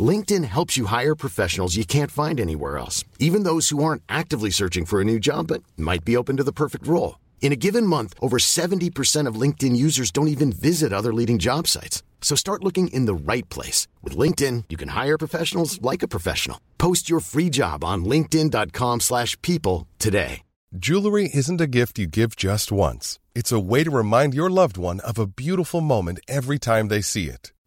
LinkedIn 0.00 0.44
helps 0.44 0.76
you 0.76 0.86
hire 0.86 1.16
professionals 1.16 1.76
you 1.76 1.84
can't 1.84 2.12
find 2.12 2.38
anywhere 2.38 2.78
else, 2.78 3.04
even 3.18 3.42
those 3.42 3.70
who 3.70 3.82
aren't 3.82 4.04
actively 4.08 4.50
searching 4.50 4.84
for 4.86 5.00
a 5.00 5.04
new 5.04 5.18
job 5.18 5.48
but 5.48 5.64
might 5.76 6.04
be 6.04 6.16
open 6.16 6.36
to 6.36 6.44
the 6.44 6.52
perfect 6.52 6.86
role. 6.86 7.18
In 7.40 7.52
a 7.52 7.56
given 7.56 7.84
month, 7.84 8.14
over 8.20 8.38
70% 8.38 9.26
of 9.26 9.34
LinkedIn 9.34 9.74
users 9.74 10.12
don't 10.12 10.28
even 10.28 10.52
visit 10.52 10.92
other 10.92 11.12
leading 11.12 11.40
job 11.40 11.66
sites. 11.66 12.04
So 12.20 12.36
start 12.36 12.62
looking 12.62 12.88
in 12.88 13.06
the 13.06 13.32
right 13.32 13.48
place. 13.48 13.88
With 14.02 14.16
LinkedIn, 14.16 14.64
you 14.68 14.76
can 14.76 14.90
hire 14.90 15.18
professionals 15.18 15.82
like 15.82 16.04
a 16.04 16.08
professional. 16.08 16.60
Post 16.78 17.10
your 17.10 17.20
free 17.20 17.50
job 17.50 17.82
on 17.82 18.04
linkedin.com 18.04 19.00
slash 19.00 19.36
people 19.42 19.88
today. 19.98 20.42
Jewelry 20.76 21.28
isn't 21.34 21.60
a 21.60 21.66
gift 21.66 21.98
you 21.98 22.06
give 22.06 22.36
just 22.36 22.70
once. 22.70 23.18
It's 23.34 23.50
a 23.50 23.58
way 23.58 23.82
to 23.82 23.90
remind 23.90 24.34
your 24.34 24.48
loved 24.48 24.76
one 24.76 25.00
of 25.00 25.18
a 25.18 25.26
beautiful 25.26 25.80
moment 25.80 26.20
every 26.28 26.60
time 26.60 26.86
they 26.86 27.00
see 27.00 27.26
it. 27.26 27.52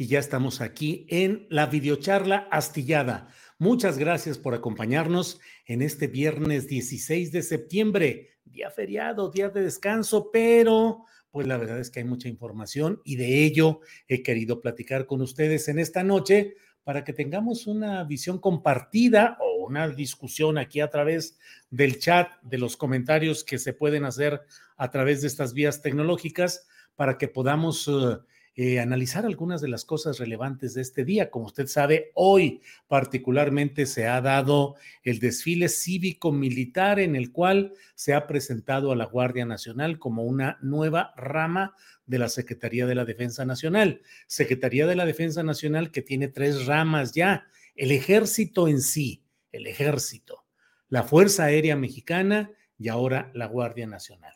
y 0.00 0.06
ya 0.06 0.18
estamos 0.18 0.62
aquí 0.62 1.04
en 1.10 1.46
la 1.50 1.66
videocharla 1.66 2.48
astillada. 2.50 3.28
Muchas 3.58 3.98
gracias 3.98 4.38
por 4.38 4.54
acompañarnos 4.54 5.40
en 5.66 5.82
este 5.82 6.06
viernes 6.06 6.66
16 6.68 7.30
de 7.32 7.42
septiembre, 7.42 8.30
día 8.46 8.70
feriado, 8.70 9.30
día 9.30 9.50
de 9.50 9.60
descanso, 9.60 10.30
pero 10.32 11.04
pues 11.30 11.46
la 11.46 11.58
verdad 11.58 11.78
es 11.78 11.90
que 11.90 11.98
hay 11.98 12.06
mucha 12.06 12.30
información 12.30 13.02
y 13.04 13.16
de 13.16 13.44
ello 13.44 13.80
he 14.08 14.22
querido 14.22 14.62
platicar 14.62 15.04
con 15.04 15.20
ustedes 15.20 15.68
en 15.68 15.78
esta 15.78 16.02
noche 16.02 16.54
para 16.82 17.04
que 17.04 17.12
tengamos 17.12 17.66
una 17.66 18.02
visión 18.04 18.38
compartida 18.38 19.36
o 19.38 19.66
una 19.66 19.86
discusión 19.86 20.56
aquí 20.56 20.80
a 20.80 20.88
través 20.88 21.38
del 21.68 21.98
chat, 21.98 22.40
de 22.40 22.56
los 22.56 22.78
comentarios 22.78 23.44
que 23.44 23.58
se 23.58 23.74
pueden 23.74 24.06
hacer 24.06 24.40
a 24.78 24.90
través 24.90 25.20
de 25.20 25.26
estas 25.26 25.52
vías 25.52 25.82
tecnológicas, 25.82 26.66
para 26.96 27.18
que 27.18 27.28
podamos 27.28 27.86
uh, 27.86 28.22
eh, 28.56 28.80
analizar 28.80 29.24
algunas 29.24 29.60
de 29.60 29.68
las 29.68 29.84
cosas 29.84 30.18
relevantes 30.18 30.74
de 30.74 30.82
este 30.82 31.04
día. 31.04 31.30
Como 31.30 31.46
usted 31.46 31.66
sabe, 31.68 32.10
hoy 32.14 32.60
particularmente 32.88 33.86
se 33.86 34.08
ha 34.08 34.20
dado 34.20 34.74
el 35.04 35.20
desfile 35.20 35.68
cívico-militar 35.68 36.98
en 36.98 37.14
el 37.14 37.30
cual 37.30 37.74
se 37.94 38.12
ha 38.12 38.26
presentado 38.26 38.90
a 38.90 38.96
la 38.96 39.06
Guardia 39.06 39.46
Nacional 39.46 39.98
como 39.98 40.24
una 40.24 40.58
nueva 40.62 41.14
rama 41.16 41.74
de 42.06 42.18
la 42.18 42.28
Secretaría 42.28 42.86
de 42.86 42.96
la 42.96 43.04
Defensa 43.04 43.44
Nacional. 43.44 44.02
Secretaría 44.26 44.86
de 44.86 44.96
la 44.96 45.06
Defensa 45.06 45.44
Nacional 45.44 45.92
que 45.92 46.02
tiene 46.02 46.26
tres 46.26 46.66
ramas 46.66 47.12
ya. 47.12 47.46
El 47.76 47.92
ejército 47.92 48.66
en 48.66 48.80
sí, 48.80 49.22
el 49.52 49.68
ejército, 49.68 50.44
la 50.88 51.04
Fuerza 51.04 51.44
Aérea 51.44 51.76
Mexicana 51.76 52.50
y 52.76 52.88
ahora 52.88 53.30
la 53.32 53.46
Guardia 53.46 53.86
Nacional. 53.86 54.34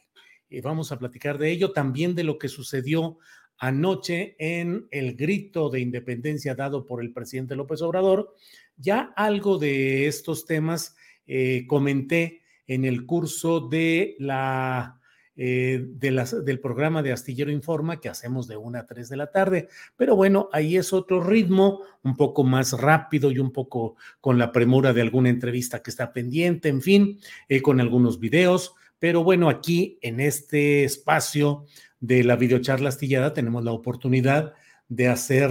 Y 0.49 0.61
vamos 0.61 0.93
a 0.93 0.99
platicar 1.01 1.37
de 1.37 1.51
ello, 1.51 1.73
también 1.73 2.15
de 2.15 2.23
lo 2.23 2.39
que 2.39 2.49
sucedió 2.49 3.19
anoche 3.67 4.37
en 4.39 4.87
el 4.91 5.17
grito 5.17 5.71
de 5.71 5.81
independencia 5.81 6.55
dado 6.55 6.85
por 6.85 7.03
el 7.03 7.13
presidente 7.13 7.57
López 7.57 7.81
Obrador. 7.81 8.35
Ya 8.77 9.13
algo 9.17 9.59
de 9.59 10.07
estos 10.07 10.45
temas 10.45 10.95
eh, 11.27 11.65
comenté 11.67 12.43
en 12.67 12.85
el 12.85 13.07
curso 13.07 13.61
de 13.61 14.17
la, 14.19 15.01
eh, 15.35 15.83
del 15.89 16.61
programa 16.61 17.03
de 17.03 17.13
Astillero 17.13 17.51
Informa 17.51 18.01
que 18.01 18.11
hacemos 18.11 18.47
de 18.47 18.59
una 18.59 18.81
a 18.81 18.87
tres 18.87 19.09
de 19.09 19.17
la 19.17 19.31
tarde. 19.31 19.69
Pero 19.97 20.15
bueno, 20.15 20.51
ahí 20.53 20.77
es 20.77 20.93
otro 20.93 21.23
ritmo, 21.23 21.81
un 22.03 22.17
poco 22.17 22.45
más 22.45 22.73
rápido 22.73 23.31
y 23.31 23.39
un 23.39 23.51
poco 23.51 23.97
con 24.21 24.37
la 24.37 24.53
premura 24.53 24.93
de 24.93 25.01
alguna 25.01 25.31
entrevista 25.31 25.83
que 25.83 25.91
está 25.91 26.13
pendiente, 26.13 26.69
en 26.69 26.83
fin, 26.83 27.19
eh, 27.49 27.63
con 27.63 27.81
algunos 27.81 28.21
videos. 28.21 28.75
Pero 28.99 29.25
bueno, 29.25 29.49
aquí 29.49 29.99
en 30.03 30.21
este 30.21 30.85
espacio 30.85 31.65
de 32.05 32.23
la 32.23 32.37
videocharla 32.37 32.91
astillada 32.91 33.33
tenemos 33.33 33.65
la 33.65 33.73
oportunidad 33.73 34.53
de 34.89 35.09
hacer 35.09 35.51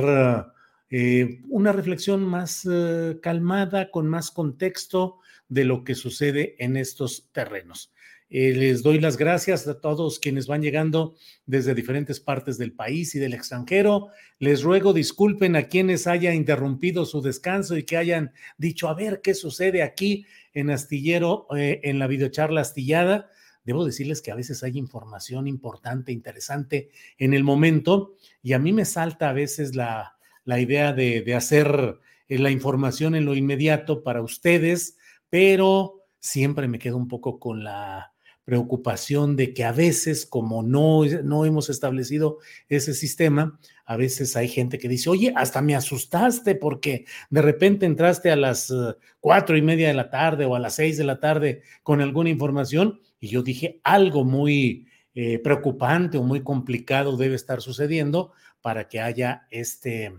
eh, 0.91 1.41
una 1.49 1.71
reflexión 1.71 2.23
más 2.23 2.67
eh, 2.71 3.17
calmada, 3.23 3.89
con 3.89 4.07
más 4.07 4.29
contexto 4.29 5.17
de 5.49 5.65
lo 5.65 5.83
que 5.83 5.95
sucede 5.95 6.55
en 6.59 6.77
estos 6.77 7.31
terrenos. 7.31 7.91
Eh, 8.29 8.53
les 8.53 8.83
doy 8.83 8.99
las 8.99 9.17
gracias 9.17 9.67
a 9.67 9.81
todos 9.81 10.19
quienes 10.19 10.45
van 10.45 10.61
llegando 10.61 11.15
desde 11.47 11.73
diferentes 11.73 12.19
partes 12.19 12.59
del 12.59 12.73
país 12.73 13.15
y 13.15 13.19
del 13.19 13.33
extranjero. 13.33 14.09
Les 14.37 14.61
ruego 14.61 14.93
disculpen 14.93 15.55
a 15.55 15.63
quienes 15.63 16.05
haya 16.05 16.35
interrumpido 16.35 17.05
su 17.05 17.23
descanso 17.23 17.77
y 17.77 17.83
que 17.83 17.97
hayan 17.97 18.31
dicho, 18.59 18.89
a 18.89 18.93
ver 18.93 19.21
qué 19.23 19.33
sucede 19.33 19.81
aquí 19.81 20.27
en 20.53 20.69
Astillero, 20.69 21.47
en 21.49 21.97
la 21.97 22.05
videocharla 22.05 22.61
astillada 22.61 23.31
debo 23.63 23.85
decirles 23.85 24.21
que 24.21 24.31
a 24.31 24.35
veces 24.35 24.63
hay 24.63 24.77
información 24.77 25.47
importante, 25.47 26.11
interesante 26.11 26.89
en 27.17 27.33
el 27.33 27.43
momento 27.43 28.15
y 28.41 28.53
a 28.53 28.59
mí 28.59 28.73
me 28.73 28.85
salta 28.85 29.29
a 29.29 29.33
veces 29.33 29.75
la, 29.75 30.15
idea 30.45 30.93
de, 30.93 31.33
hacer 31.35 31.99
eh, 32.27 32.39
la 32.39 32.51
información 32.51 33.15
en 33.15 33.25
lo 33.25 33.35
inmediato 33.35 34.03
para 34.03 34.21
ustedes, 34.21 34.97
pero 35.29 36.03
siempre 36.19 36.67
me 36.67 36.79
quedo 36.79 36.97
un 36.97 37.07
poco 37.07 37.39
con 37.39 37.63
la 37.63 38.13
preocupación 38.45 39.35
de 39.35 39.53
que 39.53 39.63
a 39.63 39.71
veces, 39.71 40.25
como 40.25 40.63
no, 40.63 41.05
no 41.23 41.45
hemos 41.45 41.69
establecido 41.69 42.39
ese 42.67 42.93
sistema, 42.93 43.57
a 43.85 43.97
veces 43.97 44.35
hay 44.35 44.47
gente 44.47 44.77
que 44.77 44.89
dice, 44.89 45.09
oye, 45.09 45.33
hasta 45.35 45.61
me 45.61 45.75
asustaste 45.75 46.55
porque 46.55 47.05
de 47.29 47.41
repente 47.41 47.85
entraste 47.85 48.31
a 48.31 48.35
las 48.35 48.69
eh, 48.69 48.95
cuatro 49.19 49.55
y 49.57 49.61
media 49.61 49.87
de 49.87 49.93
la 49.93 50.09
tarde 50.09 50.45
o 50.45 50.55
a 50.55 50.59
las 50.59 50.75
seis 50.75 50.97
de 50.97 51.03
la 51.05 51.19
tarde 51.19 51.61
con 51.83 52.01
alguna 52.01 52.29
información 52.29 52.99
y 53.23 53.29
yo 53.29 53.41
dije, 53.41 53.79
algo 53.85 54.25
muy 54.25 54.85
eh, 55.15 55.39
preocupante 55.39 56.17
o 56.17 56.23
muy 56.23 56.43
complicado 56.43 57.15
debe 57.15 57.35
estar 57.35 57.61
sucediendo 57.61 58.33
para 58.59 58.89
que 58.89 58.99
haya 58.99 59.47
este, 59.49 60.11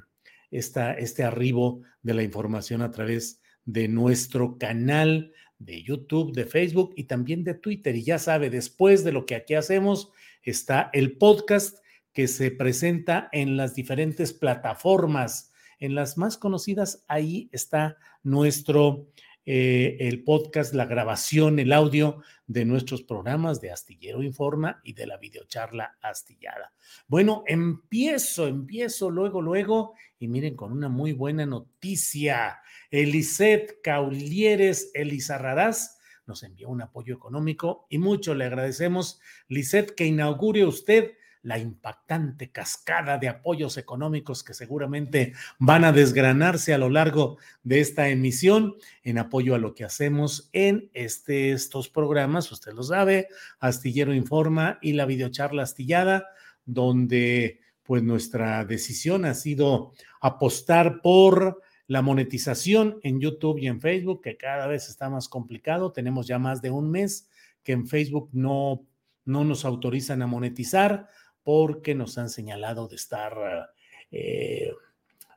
este 0.50 1.22
arribo 1.22 1.82
de 2.00 2.14
la 2.14 2.22
información 2.22 2.80
a 2.80 2.90
través 2.90 3.42
de 3.66 3.88
nuestro 3.88 4.56
canal 4.56 5.34
de 5.58 5.82
YouTube, 5.82 6.32
de 6.32 6.46
Facebook 6.46 6.94
y 6.96 7.04
también 7.04 7.44
de 7.44 7.52
Twitter. 7.52 7.94
Y 7.94 8.04
ya 8.04 8.18
sabe, 8.18 8.48
después 8.48 9.04
de 9.04 9.12
lo 9.12 9.26
que 9.26 9.34
aquí 9.34 9.52
hacemos, 9.52 10.10
está 10.42 10.88
el 10.94 11.18
podcast 11.18 11.76
que 12.14 12.26
se 12.26 12.52
presenta 12.52 13.28
en 13.32 13.58
las 13.58 13.74
diferentes 13.74 14.32
plataformas. 14.32 15.52
En 15.78 15.94
las 15.94 16.16
más 16.16 16.38
conocidas, 16.38 17.04
ahí 17.08 17.50
está 17.52 17.98
nuestro 18.22 19.08
eh, 19.46 19.96
el 20.00 20.24
podcast, 20.24 20.74
la 20.74 20.86
grabación, 20.86 21.58
el 21.58 21.72
audio 21.72 22.22
de 22.46 22.64
nuestros 22.64 23.02
programas 23.02 23.60
de 23.60 23.70
Astillero 23.70 24.22
Informa 24.22 24.80
y 24.84 24.94
de 24.94 25.06
la 25.06 25.18
videocharla 25.18 25.98
astillada. 26.00 26.72
Bueno, 27.06 27.44
empiezo, 27.46 28.46
empiezo 28.46 29.10
luego, 29.10 29.42
luego, 29.42 29.94
y 30.18 30.28
miren 30.28 30.56
con 30.56 30.72
una 30.72 30.88
muy 30.88 31.12
buena 31.12 31.46
noticia. 31.46 32.58
Eliseth 32.90 33.82
Caulieres 33.82 34.90
Elizarrarás 34.94 35.98
nos 36.26 36.42
envió 36.42 36.68
un 36.68 36.82
apoyo 36.82 37.14
económico 37.14 37.86
y 37.90 37.98
mucho 37.98 38.34
le 38.34 38.46
agradecemos. 38.46 39.20
Lisette, 39.48 39.94
que 39.94 40.06
inaugure 40.06 40.64
usted 40.64 41.12
la 41.44 41.58
impactante 41.58 42.50
cascada 42.50 43.18
de 43.18 43.28
apoyos 43.28 43.76
económicos 43.76 44.42
que 44.42 44.54
seguramente 44.54 45.34
van 45.58 45.84
a 45.84 45.92
desgranarse 45.92 46.72
a 46.72 46.78
lo 46.78 46.88
largo 46.88 47.36
de 47.62 47.80
esta 47.80 48.08
emisión 48.08 48.74
en 49.02 49.18
apoyo 49.18 49.54
a 49.54 49.58
lo 49.58 49.74
que 49.74 49.84
hacemos 49.84 50.48
en 50.52 50.90
este, 50.94 51.52
estos 51.52 51.90
programas, 51.90 52.50
usted 52.50 52.72
lo 52.72 52.82
sabe, 52.82 53.28
Astillero 53.60 54.14
Informa 54.14 54.78
y 54.80 54.94
la 54.94 55.04
videocharla 55.04 55.62
astillada, 55.62 56.26
donde 56.64 57.60
pues 57.82 58.02
nuestra 58.02 58.64
decisión 58.64 59.26
ha 59.26 59.34
sido 59.34 59.92
apostar 60.22 61.02
por 61.02 61.60
la 61.86 62.00
monetización 62.00 62.98
en 63.02 63.20
YouTube 63.20 63.58
y 63.58 63.66
en 63.66 63.82
Facebook, 63.82 64.22
que 64.22 64.38
cada 64.38 64.66
vez 64.66 64.88
está 64.88 65.10
más 65.10 65.28
complicado. 65.28 65.92
Tenemos 65.92 66.26
ya 66.26 66.38
más 66.38 66.62
de 66.62 66.70
un 66.70 66.90
mes 66.90 67.28
que 67.62 67.72
en 67.72 67.86
Facebook 67.86 68.30
no, 68.32 68.86
no 69.26 69.44
nos 69.44 69.66
autorizan 69.66 70.22
a 70.22 70.26
monetizar 70.26 71.08
porque 71.44 71.94
nos 71.94 72.18
han 72.18 72.30
señalado 72.30 72.88
de 72.88 72.96
estar 72.96 73.70
eh, 74.10 74.72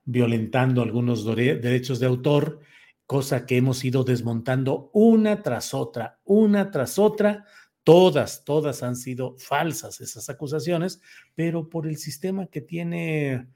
violentando 0.05 0.81
algunos 0.81 1.25
derechos 1.25 1.99
de 1.99 2.05
autor, 2.07 2.61
cosa 3.05 3.45
que 3.45 3.57
hemos 3.57 3.83
ido 3.83 4.03
desmontando 4.03 4.89
una 4.93 5.43
tras 5.43 5.73
otra, 5.73 6.19
una 6.23 6.71
tras 6.71 6.97
otra. 6.97 7.45
Todas, 7.83 8.43
todas 8.43 8.83
han 8.83 8.95
sido 8.95 9.37
falsas 9.37 10.01
esas 10.01 10.29
acusaciones, 10.29 11.01
pero 11.35 11.69
por 11.69 11.87
el 11.87 11.97
sistema 11.97 12.47
que 12.47 12.59
tiene 12.61 13.47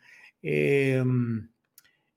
em, 0.42 1.50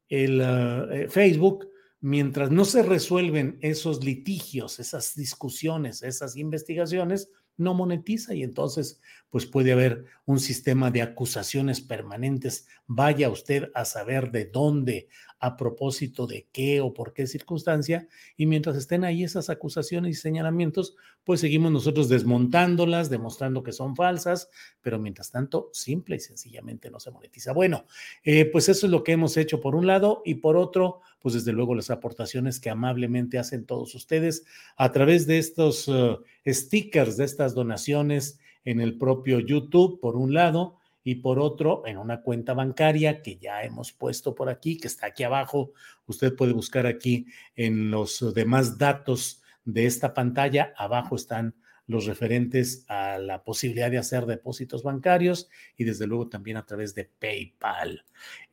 el 0.08 0.40
eh, 0.40 1.08
Facebook, 1.08 1.68
mientras 2.00 2.50
no 2.50 2.64
se 2.64 2.82
resuelven 2.82 3.58
esos 3.62 4.04
litigios, 4.04 4.78
esas 4.78 5.14
discusiones, 5.16 6.02
esas 6.02 6.36
investigaciones, 6.36 7.30
no 7.56 7.74
monetiza 7.74 8.34
y 8.34 8.42
entonces 8.42 9.00
pues 9.30 9.46
puede 9.46 9.72
haber 9.72 10.04
un 10.26 10.38
sistema 10.38 10.90
de 10.90 11.02
acusaciones 11.02 11.80
permanentes. 11.80 12.68
Vaya 12.86 13.30
usted 13.30 13.70
a 13.74 13.84
saber 13.84 14.30
de 14.30 14.44
dónde, 14.44 15.08
a 15.44 15.58
propósito 15.58 16.26
de 16.26 16.46
qué 16.52 16.80
o 16.80 16.94
por 16.94 17.12
qué 17.12 17.26
circunstancia, 17.26 18.08
y 18.34 18.46
mientras 18.46 18.76
estén 18.76 19.04
ahí 19.04 19.24
esas 19.24 19.50
acusaciones 19.50 20.16
y 20.16 20.18
señalamientos, 20.18 20.96
pues 21.22 21.40
seguimos 21.40 21.70
nosotros 21.70 22.08
desmontándolas, 22.08 23.10
demostrando 23.10 23.62
que 23.62 23.72
son 23.72 23.94
falsas, 23.94 24.48
pero 24.80 24.98
mientras 24.98 25.30
tanto, 25.30 25.68
simple 25.74 26.16
y 26.16 26.20
sencillamente 26.20 26.90
no 26.90 26.98
se 26.98 27.10
monetiza. 27.10 27.52
Bueno, 27.52 27.84
eh, 28.22 28.46
pues 28.46 28.70
eso 28.70 28.86
es 28.86 28.90
lo 28.90 29.04
que 29.04 29.12
hemos 29.12 29.36
hecho 29.36 29.60
por 29.60 29.74
un 29.74 29.86
lado 29.86 30.22
y 30.24 30.36
por 30.36 30.56
otro, 30.56 31.00
pues 31.20 31.34
desde 31.34 31.52
luego 31.52 31.74
las 31.74 31.90
aportaciones 31.90 32.58
que 32.58 32.70
amablemente 32.70 33.38
hacen 33.38 33.66
todos 33.66 33.94
ustedes 33.94 34.46
a 34.78 34.92
través 34.92 35.26
de 35.26 35.36
estos 35.36 35.88
uh, 35.88 36.22
stickers, 36.46 37.18
de 37.18 37.24
estas 37.24 37.54
donaciones 37.54 38.38
en 38.64 38.80
el 38.80 38.96
propio 38.96 39.40
YouTube, 39.40 40.00
por 40.00 40.16
un 40.16 40.32
lado, 40.32 40.78
y 41.04 41.16
por 41.16 41.38
otro, 41.38 41.86
en 41.86 41.98
una 41.98 42.22
cuenta 42.22 42.54
bancaria 42.54 43.20
que 43.20 43.36
ya 43.36 43.62
hemos 43.62 43.92
puesto 43.92 44.34
por 44.34 44.48
aquí, 44.48 44.78
que 44.78 44.88
está 44.88 45.08
aquí 45.08 45.22
abajo. 45.22 45.72
Usted 46.06 46.34
puede 46.34 46.54
buscar 46.54 46.86
aquí 46.86 47.26
en 47.54 47.90
los 47.90 48.34
demás 48.34 48.78
datos 48.78 49.42
de 49.66 49.84
esta 49.84 50.14
pantalla. 50.14 50.72
Abajo 50.78 51.14
están 51.14 51.54
los 51.86 52.06
referentes 52.06 52.86
a 52.88 53.18
la 53.18 53.44
posibilidad 53.44 53.90
de 53.90 53.98
hacer 53.98 54.24
depósitos 54.24 54.82
bancarios 54.82 55.50
y 55.76 55.84
desde 55.84 56.06
luego 56.06 56.28
también 56.30 56.56
a 56.56 56.64
través 56.64 56.94
de 56.94 57.04
PayPal. 57.04 58.02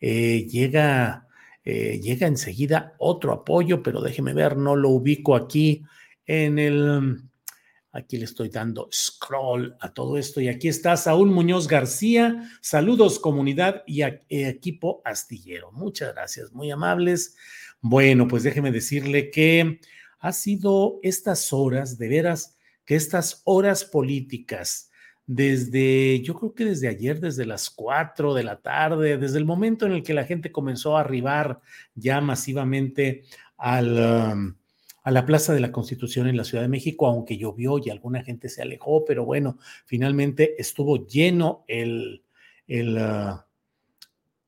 Eh, 0.01 0.45
llega, 0.49 1.27
eh, 1.63 2.01
llega 2.01 2.27
enseguida 2.27 2.95
otro 2.97 3.31
apoyo, 3.31 3.81
pero 3.81 4.01
déjeme 4.01 4.33
ver, 4.33 4.57
no 4.57 4.75
lo 4.75 4.89
ubico 4.89 5.35
aquí 5.35 5.83
en 6.25 6.59
el 6.59 7.30
Aquí 7.93 8.17
le 8.17 8.23
estoy 8.23 8.47
dando 8.47 8.87
scroll 8.91 9.75
a 9.81 9.93
todo 9.93 10.17
esto. 10.17 10.39
Y 10.39 10.47
aquí 10.47 10.69
está 10.69 10.95
Saúl 10.95 11.29
Muñoz 11.29 11.67
García. 11.67 12.49
Saludos 12.61 13.19
comunidad 13.19 13.83
y 13.85 14.01
eh, 14.03 14.21
equipo 14.29 15.01
astillero. 15.03 15.71
Muchas 15.73 16.13
gracias, 16.13 16.53
muy 16.53 16.71
amables. 16.71 17.35
Bueno, 17.81 18.27
pues 18.29 18.43
déjeme 18.43 18.71
decirle 18.71 19.29
que 19.29 19.81
ha 20.19 20.31
sido 20.31 20.99
estas 21.03 21.51
horas, 21.51 21.97
de 21.97 22.07
veras, 22.07 22.57
que 22.85 22.95
estas 22.95 23.41
horas 23.43 23.83
políticas, 23.83 24.89
desde, 25.25 26.21
yo 26.21 26.35
creo 26.35 26.53
que 26.53 26.65
desde 26.65 26.87
ayer, 26.87 27.19
desde 27.19 27.45
las 27.45 27.69
cuatro 27.69 28.33
de 28.33 28.43
la 28.43 28.61
tarde, 28.61 29.17
desde 29.17 29.37
el 29.37 29.45
momento 29.45 29.85
en 29.85 29.93
el 29.93 30.03
que 30.03 30.13
la 30.13 30.25
gente 30.25 30.51
comenzó 30.51 30.95
a 30.95 31.01
arribar 31.01 31.59
ya 31.93 32.21
masivamente 32.21 33.23
al... 33.57 34.31
Um, 34.33 34.60
a 35.03 35.11
la 35.11 35.25
Plaza 35.25 35.53
de 35.53 35.59
la 35.59 35.71
Constitución 35.71 36.27
en 36.27 36.37
la 36.37 36.43
Ciudad 36.43 36.63
de 36.63 36.69
México, 36.69 37.07
aunque 37.07 37.37
llovió 37.37 37.79
y 37.79 37.89
alguna 37.89 38.23
gente 38.23 38.49
se 38.49 38.61
alejó, 38.61 39.03
pero 39.05 39.25
bueno, 39.25 39.57
finalmente 39.85 40.61
estuvo 40.61 41.07
lleno 41.07 41.63
el, 41.67 42.23
el, 42.67 42.97
ah, 42.97 43.47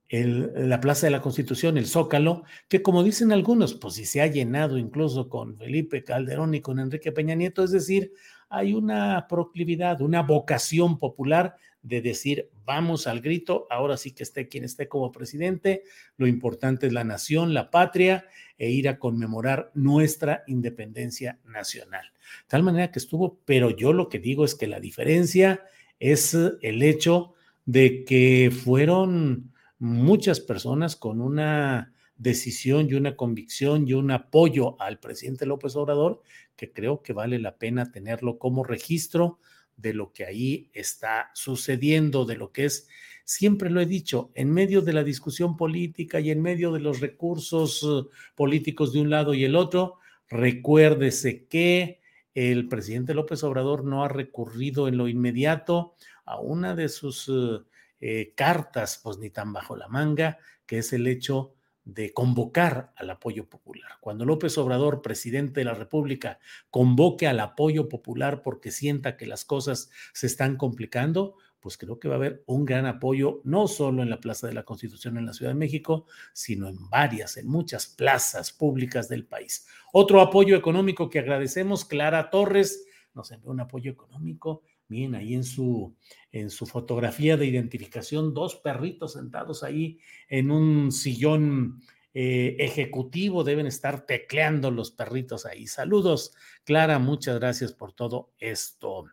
la 0.09 0.79
Plaza 0.79 1.07
de 1.07 1.11
la 1.11 1.21
Constitución, 1.21 1.77
el 1.77 1.87
Zócalo, 1.87 2.43
que 2.67 2.83
como 2.83 3.03
dicen 3.03 3.31
algunos, 3.31 3.73
pues 3.73 3.95
si 3.95 4.05
se 4.05 4.21
ha 4.21 4.27
llenado 4.27 4.77
incluso 4.77 5.27
con 5.27 5.57
Felipe 5.57 6.03
Calderón 6.03 6.53
y 6.53 6.61
con 6.61 6.79
Enrique 6.79 7.11
Peña 7.11 7.33
Nieto, 7.33 7.63
es 7.63 7.71
decir, 7.71 8.13
hay 8.47 8.73
una 8.73 9.25
proclividad, 9.27 10.01
una 10.01 10.21
vocación 10.21 10.99
popular 10.99 11.55
de 11.83 12.01
decir, 12.01 12.49
vamos 12.65 13.07
al 13.07 13.21
grito, 13.21 13.67
ahora 13.69 13.97
sí 13.97 14.11
que 14.11 14.23
esté 14.23 14.47
quien 14.47 14.63
esté 14.63 14.87
como 14.87 15.11
presidente, 15.11 15.83
lo 16.17 16.27
importante 16.27 16.87
es 16.87 16.93
la 16.93 17.03
nación, 17.03 17.53
la 17.53 17.69
patria, 17.69 18.25
e 18.57 18.71
ir 18.71 18.87
a 18.87 18.97
conmemorar 18.97 19.71
nuestra 19.73 20.43
independencia 20.47 21.39
nacional. 21.43 22.05
tal 22.47 22.63
manera 22.63 22.91
que 22.91 22.99
estuvo, 22.99 23.41
pero 23.45 23.69
yo 23.69 23.91
lo 23.91 24.07
que 24.07 24.19
digo 24.19 24.45
es 24.45 24.55
que 24.55 24.67
la 24.67 24.79
diferencia 24.79 25.65
es 25.99 26.33
el 26.61 26.81
hecho 26.81 27.33
de 27.65 28.05
que 28.05 28.51
fueron 28.51 29.53
muchas 29.77 30.39
personas 30.39 30.95
con 30.95 31.19
una 31.19 31.93
decisión 32.15 32.87
y 32.89 32.93
una 32.93 33.17
convicción 33.17 33.87
y 33.87 33.93
un 33.93 34.11
apoyo 34.11 34.79
al 34.79 34.99
presidente 34.99 35.45
López 35.45 35.75
Obrador 35.75 36.21
que 36.55 36.71
creo 36.71 37.01
que 37.01 37.11
vale 37.11 37.39
la 37.39 37.57
pena 37.57 37.91
tenerlo 37.91 38.37
como 38.37 38.63
registro 38.63 39.39
de 39.77 39.93
lo 39.93 40.11
que 40.13 40.25
ahí 40.25 40.69
está 40.73 41.31
sucediendo, 41.33 42.25
de 42.25 42.35
lo 42.35 42.51
que 42.51 42.65
es, 42.65 42.87
siempre 43.25 43.69
lo 43.69 43.81
he 43.81 43.85
dicho, 43.85 44.31
en 44.35 44.51
medio 44.51 44.81
de 44.81 44.93
la 44.93 45.03
discusión 45.03 45.57
política 45.57 46.19
y 46.19 46.31
en 46.31 46.41
medio 46.41 46.71
de 46.71 46.79
los 46.79 46.99
recursos 46.99 47.83
eh, 47.83 48.09
políticos 48.35 48.93
de 48.93 49.01
un 49.01 49.09
lado 49.09 49.33
y 49.33 49.45
el 49.45 49.55
otro, 49.55 49.97
recuérdese 50.29 51.47
que 51.47 52.01
el 52.33 52.67
presidente 52.67 53.13
López 53.13 53.43
Obrador 53.43 53.83
no 53.83 54.03
ha 54.03 54.07
recurrido 54.07 54.87
en 54.87 54.97
lo 54.97 55.07
inmediato 55.07 55.95
a 56.25 56.39
una 56.39 56.75
de 56.75 56.89
sus 56.89 57.29
eh, 57.29 57.61
eh, 57.99 58.33
cartas, 58.35 58.99
pues 59.03 59.17
ni 59.17 59.29
tan 59.29 59.53
bajo 59.53 59.75
la 59.75 59.87
manga, 59.87 60.39
que 60.65 60.79
es 60.79 60.93
el 60.93 61.07
hecho 61.07 61.53
de 61.85 62.13
convocar 62.13 62.93
al 62.95 63.09
apoyo 63.09 63.49
popular. 63.49 63.91
Cuando 63.99 64.25
López 64.25 64.57
Obrador, 64.57 65.01
presidente 65.01 65.61
de 65.61 65.65
la 65.65 65.73
República, 65.73 66.39
convoque 66.69 67.27
al 67.27 67.39
apoyo 67.39 67.89
popular 67.89 68.41
porque 68.41 68.71
sienta 68.71 69.17
que 69.17 69.25
las 69.25 69.45
cosas 69.45 69.89
se 70.13 70.27
están 70.27 70.55
complicando, 70.55 71.35
pues 71.59 71.77
creo 71.77 71.99
que 71.99 72.09
va 72.09 72.15
a 72.15 72.17
haber 72.17 72.43
un 72.45 72.65
gran 72.65 72.85
apoyo, 72.85 73.41
no 73.45 73.67
solo 73.67 74.03
en 74.03 74.09
la 74.09 74.19
Plaza 74.19 74.47
de 74.47 74.53
la 74.53 74.63
Constitución 74.63 75.17
en 75.17 75.25
la 75.25 75.33
Ciudad 75.33 75.51
de 75.51 75.59
México, 75.59 76.05
sino 76.33 76.67
en 76.67 76.89
varias, 76.89 77.37
en 77.37 77.47
muchas 77.47 77.87
plazas 77.87 78.51
públicas 78.51 79.07
del 79.07 79.25
país. 79.25 79.65
Otro 79.93 80.21
apoyo 80.21 80.57
económico 80.57 81.09
que 81.09 81.19
agradecemos, 81.19 81.85
Clara 81.85 82.29
Torres 82.29 82.85
nos 83.13 83.31
envió 83.31 83.51
un 83.51 83.59
apoyo 83.59 83.91
económico 83.91 84.63
Bien, 84.93 85.15
ahí 85.15 85.33
en 85.33 85.43
su, 85.43 85.95
en 86.31 86.51
su 86.51 86.67
fotografía 86.67 87.35
de 87.35 87.47
identificación, 87.47 88.31
dos 88.31 88.57
perritos 88.57 89.13
sentados 89.13 89.63
ahí 89.63 89.97
en 90.29 90.51
un 90.51 90.91
sillón 90.91 91.81
eh, 92.13 92.57
ejecutivo, 92.59 93.43
deben 93.43 93.65
estar 93.65 94.05
tecleando 94.05 94.69
los 94.69 94.91
perritos 94.91 95.47
ahí. 95.47 95.65
Saludos, 95.65 96.35
Clara, 96.63 96.99
muchas 96.99 97.39
gracias 97.39 97.73
por 97.73 97.93
todo 97.93 98.33
esto. 98.37 99.05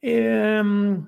Em, 0.00 1.06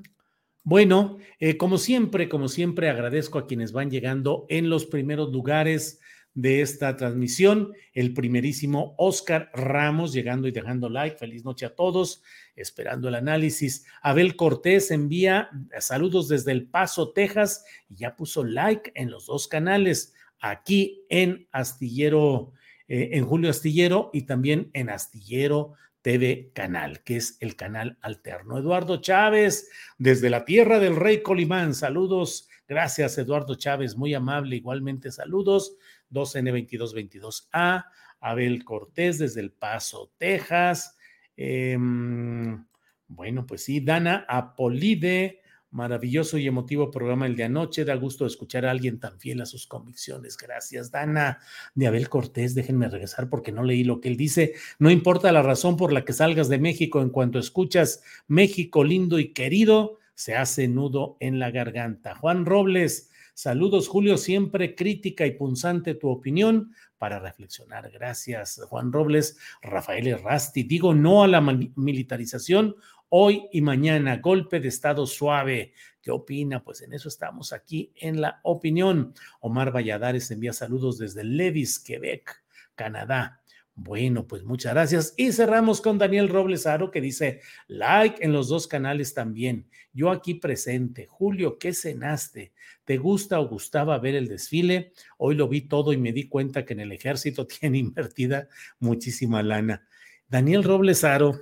bueno, 0.63 1.17
eh, 1.41 1.57
como 1.57 1.79
siempre, 1.79 2.29
como 2.29 2.49
siempre, 2.49 2.91
agradezco 2.91 3.39
a 3.39 3.47
quienes 3.47 3.73
van 3.73 3.91
llegando 3.91 4.45
en 4.51 4.69
los 4.69 4.85
primeros 4.85 5.33
lugares 5.33 6.01
de 6.35 6.61
esta 6.63 6.97
transmisión. 6.97 7.73
El 7.93 8.15
primerísimo 8.15 8.95
Oscar 8.99 9.51
Ramos 9.55 10.13
llegando 10.13 10.49
y 10.49 10.53
dejando 10.53 10.89
like. 10.89 11.17
Feliz 11.17 11.45
noche 11.45 11.67
a 11.67 11.75
todos, 11.75 12.23
esperando 12.57 13.09
el 13.09 13.15
análisis. 13.15 13.85
Abel 14.03 14.37
Cortés 14.37 14.91
envía 14.91 15.51
saludos 15.79 16.29
desde 16.29 16.53
El 16.53 16.67
Paso, 16.67 17.13
Texas, 17.13 17.65
y 17.89 17.97
ya 17.97 18.17
puso 18.17 18.45
like 18.45 18.93
en 18.95 19.11
los 19.11 19.27
dos 19.27 19.49
canales, 19.49 20.15
aquí 20.41 21.05
en 21.09 21.49
Astillero, 21.53 22.53
eh, 22.89 23.11
en 23.13 23.25
Julio 23.25 23.51
Astillero 23.51 24.11
y 24.13 24.23
también 24.23 24.71
en 24.73 24.91
Astillero 24.91 25.75
TV 26.03 26.51
Canal, 26.53 27.03
que 27.05 27.17
es 27.17 27.37
el 27.41 27.57
canal 27.57 27.97
alterno. 28.01 28.59
Eduardo 28.59 29.01
Chávez, 29.01 29.71
desde 29.99 30.31
la 30.31 30.45
tierra 30.45 30.81
del 30.81 30.97
rey 30.97 31.23
Colimán, 31.23 31.75
saludos. 31.75 32.49
Gracias, 32.69 33.19
Eduardo 33.19 33.55
Chávez, 33.55 33.97
muy 33.97 34.15
amable. 34.15 34.57
Igualmente, 34.57 35.13
saludos. 35.13 35.77
2N2222A, 36.13 37.87
Abel 38.21 38.65
Cortés 38.65 39.19
desde 39.19 39.41
El 39.41 39.53
Paso, 39.53 40.13
Texas. 40.19 40.97
Em, 41.37 42.65
bueno, 43.09 43.47
pues 43.47 43.65
sí, 43.65 43.81
Dana 43.81 44.25
Apolide, 44.29 45.43
maravilloso 45.71 46.39
y 46.39 46.47
emotivo 46.47 46.91
programa 46.91 47.27
el 47.27 47.37
de 47.37 47.45
anoche. 47.45 47.85
Da 47.85 47.95
gusto 47.97 48.27
escuchar 48.27 48.65
a 48.65 48.71
alguien 48.71 49.01
tan 49.01 49.19
fiel 49.19 49.41
a 49.41 49.47
sus 49.47 49.67
convicciones. 49.67 50.37
Gracias, 50.37 50.91
Dana. 50.91 51.39
De 51.75 51.87
Abel 51.87 52.09
Cortés, 52.09 52.55
déjenme 52.55 52.89
regresar 52.89 53.29
porque 53.29 53.53
no 53.53 53.65
leí 53.65 53.83
lo 53.83 54.01
que 54.01 54.09
él 54.09 54.17
dice. 54.17 54.55
No 54.79 54.91
importa 54.91 55.33
la 55.33 55.43
razón 55.43 55.77
por 55.77 55.93
la 55.93 56.05
que 56.05 56.13
salgas 56.13 56.49
de 56.49 56.59
México, 56.59 57.03
en 57.03 57.11
cuanto 57.11 57.39
escuchas 57.39 58.03
México 58.29 58.85
lindo 58.85 59.19
y 59.19 59.33
querido, 59.33 59.99
se 60.15 60.37
hace 60.37 60.69
nudo 60.69 61.17
en 61.21 61.39
la 61.39 61.51
garganta. 61.51 62.15
Juan 62.15 62.47
Robles, 62.47 63.11
Saludos, 63.35 63.89
Julio, 63.89 64.19
siempre 64.19 64.75
crítica 64.75 65.27
y 65.27 65.33
punzante 65.33 65.95
tu 65.95 66.09
opinión 66.09 66.75
para 66.99 67.19
reflexionar. 67.19 67.91
Gracias, 67.91 68.61
Juan 68.69 68.93
Robles, 68.93 69.39
Rafael 69.63 70.07
Errasti. 70.07 70.65
Digo 70.65 70.95
no 70.95 71.25
a 71.25 71.29
la 71.29 71.41
militarización 71.41 72.77
hoy 73.09 73.49
y 73.53 73.61
mañana. 73.61 74.19
Golpe 74.19 74.61
de 74.61 74.69
Estado 74.69 75.07
suave. 75.07 75.73
¿Qué 76.01 76.11
opina? 76.11 76.65
Pues 76.65 76.83
en 76.83 76.93
eso 76.93 77.09
estamos 77.09 77.53
aquí 77.53 77.93
en 77.97 78.21
la 78.21 78.41
opinión. 78.43 79.15
Omar 79.41 79.75
Valladares 79.75 80.31
envía 80.31 80.53
saludos 80.53 80.99
desde 80.99 81.25
Levis, 81.25 81.79
Quebec, 81.79 82.43
Canadá. 82.75 83.42
Bueno, 83.75 84.27
pues 84.27 84.45
muchas 84.45 84.75
gracias. 84.75 85.15
Y 85.17 85.33
cerramos 85.33 85.81
con 85.81 85.97
Daniel 85.97 86.29
Robles 86.29 86.67
Aro 86.67 86.91
que 86.91 87.01
dice, 87.01 87.41
like 87.69 88.23
en 88.23 88.33
los 88.33 88.49
dos 88.49 88.67
canales 88.69 89.15
también. 89.15 89.67
Yo 89.95 90.11
aquí 90.11 90.35
presente. 90.35 91.07
Julio, 91.07 91.59
¿qué 91.59 91.73
cenaste? 91.73 92.53
¿Te 92.85 92.99
gusta 92.99 93.41
o 93.41 93.49
gustaba 93.49 93.99
ver 93.99 94.15
el 94.15 94.29
desfile? 94.29 94.93
Hoy 95.17 95.37
lo 95.37 95.49
vi 95.49 95.63
todo 95.63 95.95
y 95.95 95.97
me 95.97 96.13
di 96.13 96.29
cuenta 96.29 96.67
que 96.67 96.75
en 96.75 96.81
el 96.81 96.93
ejército 96.93 97.47
tiene 97.61 97.79
invertida 97.79 98.49
muchísima 98.79 99.43
lana. 99.43 99.87
Daniel 100.29 100.65
Robles 100.65 101.03
Aro, 101.05 101.41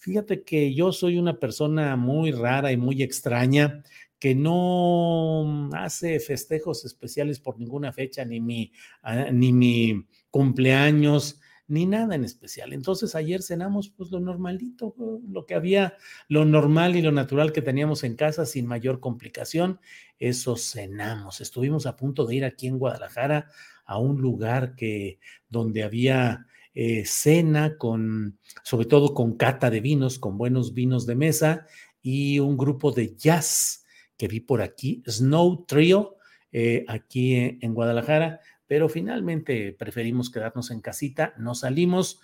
fíjate 0.00 0.42
que 0.42 0.74
yo 0.74 0.92
soy 0.92 1.18
una 1.18 1.38
persona 1.38 1.94
muy 1.96 2.32
rara 2.32 2.72
y 2.72 2.76
muy 2.76 3.02
extraña 3.02 3.82
que 4.18 4.34
no 4.34 5.70
hace 5.72 6.20
festejos 6.20 6.84
especiales 6.84 7.40
por 7.40 7.58
ninguna 7.58 7.92
fecha, 7.92 8.24
ni 8.24 8.38
mi, 8.38 8.72
ah, 9.02 9.30
ni 9.32 9.52
mi 9.52 10.06
cumpleaños, 10.30 11.40
ni 11.70 11.86
nada 11.86 12.16
en 12.16 12.24
especial. 12.24 12.72
Entonces 12.72 13.14
ayer 13.14 13.42
cenamos 13.42 13.90
pues 13.90 14.10
lo 14.10 14.20
normalito, 14.20 14.94
lo 15.28 15.46
que 15.46 15.54
había, 15.54 15.94
lo 16.28 16.44
normal 16.44 16.96
y 16.96 17.02
lo 17.02 17.12
natural 17.12 17.52
que 17.52 17.62
teníamos 17.62 18.02
en 18.02 18.16
casa 18.16 18.44
sin 18.44 18.66
mayor 18.66 19.00
complicación, 19.00 19.80
eso 20.18 20.56
cenamos. 20.56 21.40
Estuvimos 21.40 21.86
a 21.86 21.96
punto 21.96 22.26
de 22.26 22.34
ir 22.34 22.44
aquí 22.44 22.66
en 22.66 22.78
Guadalajara 22.78 23.46
a 23.84 23.98
un 23.98 24.20
lugar 24.20 24.74
que 24.74 25.20
donde 25.48 25.84
había 25.84 26.46
eh, 26.74 27.04
cena 27.06 27.78
con, 27.78 28.38
sobre 28.64 28.86
todo 28.86 29.14
con 29.14 29.36
cata 29.36 29.70
de 29.70 29.80
vinos, 29.80 30.18
con 30.18 30.36
buenos 30.36 30.74
vinos 30.74 31.06
de 31.06 31.14
mesa 31.14 31.66
y 32.02 32.40
un 32.40 32.56
grupo 32.56 32.90
de 32.90 33.14
jazz 33.16 33.84
que 34.16 34.28
vi 34.28 34.40
por 34.40 34.60
aquí, 34.60 35.02
Snow 35.06 35.64
Trio, 35.66 36.16
eh, 36.52 36.84
aquí 36.88 37.34
en 37.34 37.74
Guadalajara 37.74 38.40
pero 38.70 38.88
finalmente 38.88 39.72
preferimos 39.72 40.30
quedarnos 40.30 40.70
en 40.70 40.80
casita, 40.80 41.34
no 41.36 41.56
salimos. 41.56 42.20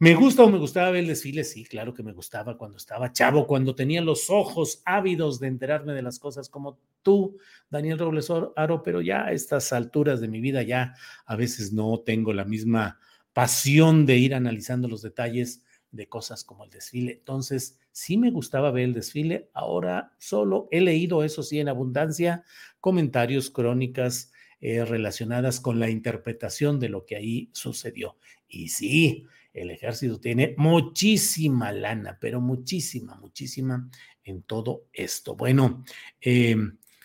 ¿Me 0.00 0.16
gusta 0.16 0.42
o 0.42 0.50
me 0.50 0.58
gustaba 0.58 0.90
ver 0.90 1.02
el 1.02 1.06
desfile? 1.06 1.44
Sí, 1.44 1.64
claro 1.64 1.94
que 1.94 2.02
me 2.02 2.12
gustaba 2.12 2.58
cuando 2.58 2.78
estaba 2.78 3.12
chavo, 3.12 3.46
cuando 3.46 3.76
tenía 3.76 4.00
los 4.00 4.28
ojos 4.28 4.82
ávidos 4.84 5.38
de 5.38 5.46
enterarme 5.46 5.92
de 5.92 6.02
las 6.02 6.18
cosas 6.18 6.48
como 6.48 6.80
tú, 7.02 7.38
Daniel 7.70 8.00
Robles 8.00 8.28
Aro, 8.56 8.82
pero 8.82 9.02
ya 9.02 9.26
a 9.26 9.30
estas 9.30 9.72
alturas 9.72 10.20
de 10.20 10.26
mi 10.26 10.40
vida 10.40 10.64
ya 10.64 10.96
a 11.24 11.36
veces 11.36 11.72
no 11.72 12.00
tengo 12.00 12.32
la 12.32 12.44
misma 12.44 12.98
pasión 13.32 14.04
de 14.04 14.16
ir 14.16 14.34
analizando 14.34 14.88
los 14.88 15.02
detalles 15.02 15.62
de 15.92 16.08
cosas 16.08 16.42
como 16.42 16.64
el 16.64 16.70
desfile. 16.70 17.12
Entonces, 17.12 17.78
sí 17.92 18.16
me 18.16 18.32
gustaba 18.32 18.72
ver 18.72 18.82
el 18.82 18.94
desfile, 18.94 19.48
ahora 19.54 20.16
solo 20.18 20.66
he 20.72 20.80
leído, 20.80 21.22
eso 21.22 21.44
sí, 21.44 21.60
en 21.60 21.68
abundancia, 21.68 22.42
comentarios, 22.80 23.48
crónicas, 23.48 24.32
eh, 24.60 24.84
relacionadas 24.84 25.60
con 25.60 25.78
la 25.78 25.88
interpretación 25.88 26.80
de 26.80 26.88
lo 26.88 27.04
que 27.04 27.16
ahí 27.16 27.50
sucedió. 27.52 28.16
Y 28.48 28.68
sí, 28.68 29.24
el 29.52 29.70
ejército 29.70 30.20
tiene 30.20 30.54
muchísima 30.56 31.72
lana, 31.72 32.18
pero 32.20 32.40
muchísima, 32.40 33.16
muchísima 33.16 33.88
en 34.24 34.42
todo 34.42 34.86
esto. 34.92 35.36
Bueno, 35.36 35.84
eh, 36.20 36.56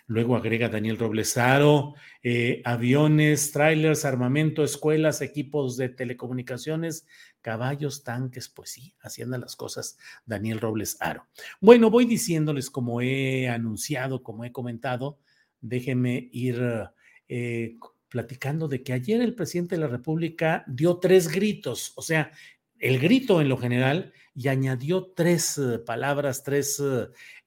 luego 0.08 0.36
agrega 0.36 0.70
Daniel 0.70 0.98
Roblesaro, 0.98 1.96
eh, 2.22 2.62
aviones, 2.66 3.52
trailers, 3.52 4.06
armamento, 4.06 4.64
escuelas, 4.64 5.22
equipos 5.22 5.78
de 5.78 5.90
telecomunicaciones, 5.90 7.06
caballos, 7.42 8.04
tanques, 8.04 8.50
pues 8.50 8.72
sí, 8.72 8.94
haciendo 9.02 9.38
las 9.38 9.56
cosas 9.56 9.98
Daniel 10.26 10.60
Robles 10.60 10.98
Aro. 11.00 11.28
Bueno, 11.62 11.90
voy 11.90 12.06
diciéndoles 12.06 12.70
como 12.70 13.02
he 13.02 13.48
anunciado, 13.50 14.24
como 14.24 14.46
he 14.46 14.52
comentado, 14.52 15.18
déjenme 15.62 16.30
ir 16.32 16.62
eh, 17.36 17.78
platicando 18.10 18.68
de 18.68 18.84
que 18.84 18.94
ayer 18.94 19.20
el 19.20 19.34
presidente 19.34 19.74
de 19.74 19.82
la 19.82 19.88
República 19.88 20.64
dio 20.68 20.98
tres 20.98 21.30
gritos, 21.30 21.92
o 21.96 22.04
sea, 22.04 22.32
el 22.78 23.00
grito 23.00 23.42
en 23.42 23.50
lo 23.50 23.58
general 23.58 24.14
y 24.36 24.50
añadió 24.50 25.12
tres 25.16 25.58
eh, 25.58 25.80
palabras, 25.80 26.44
tres 26.44 26.80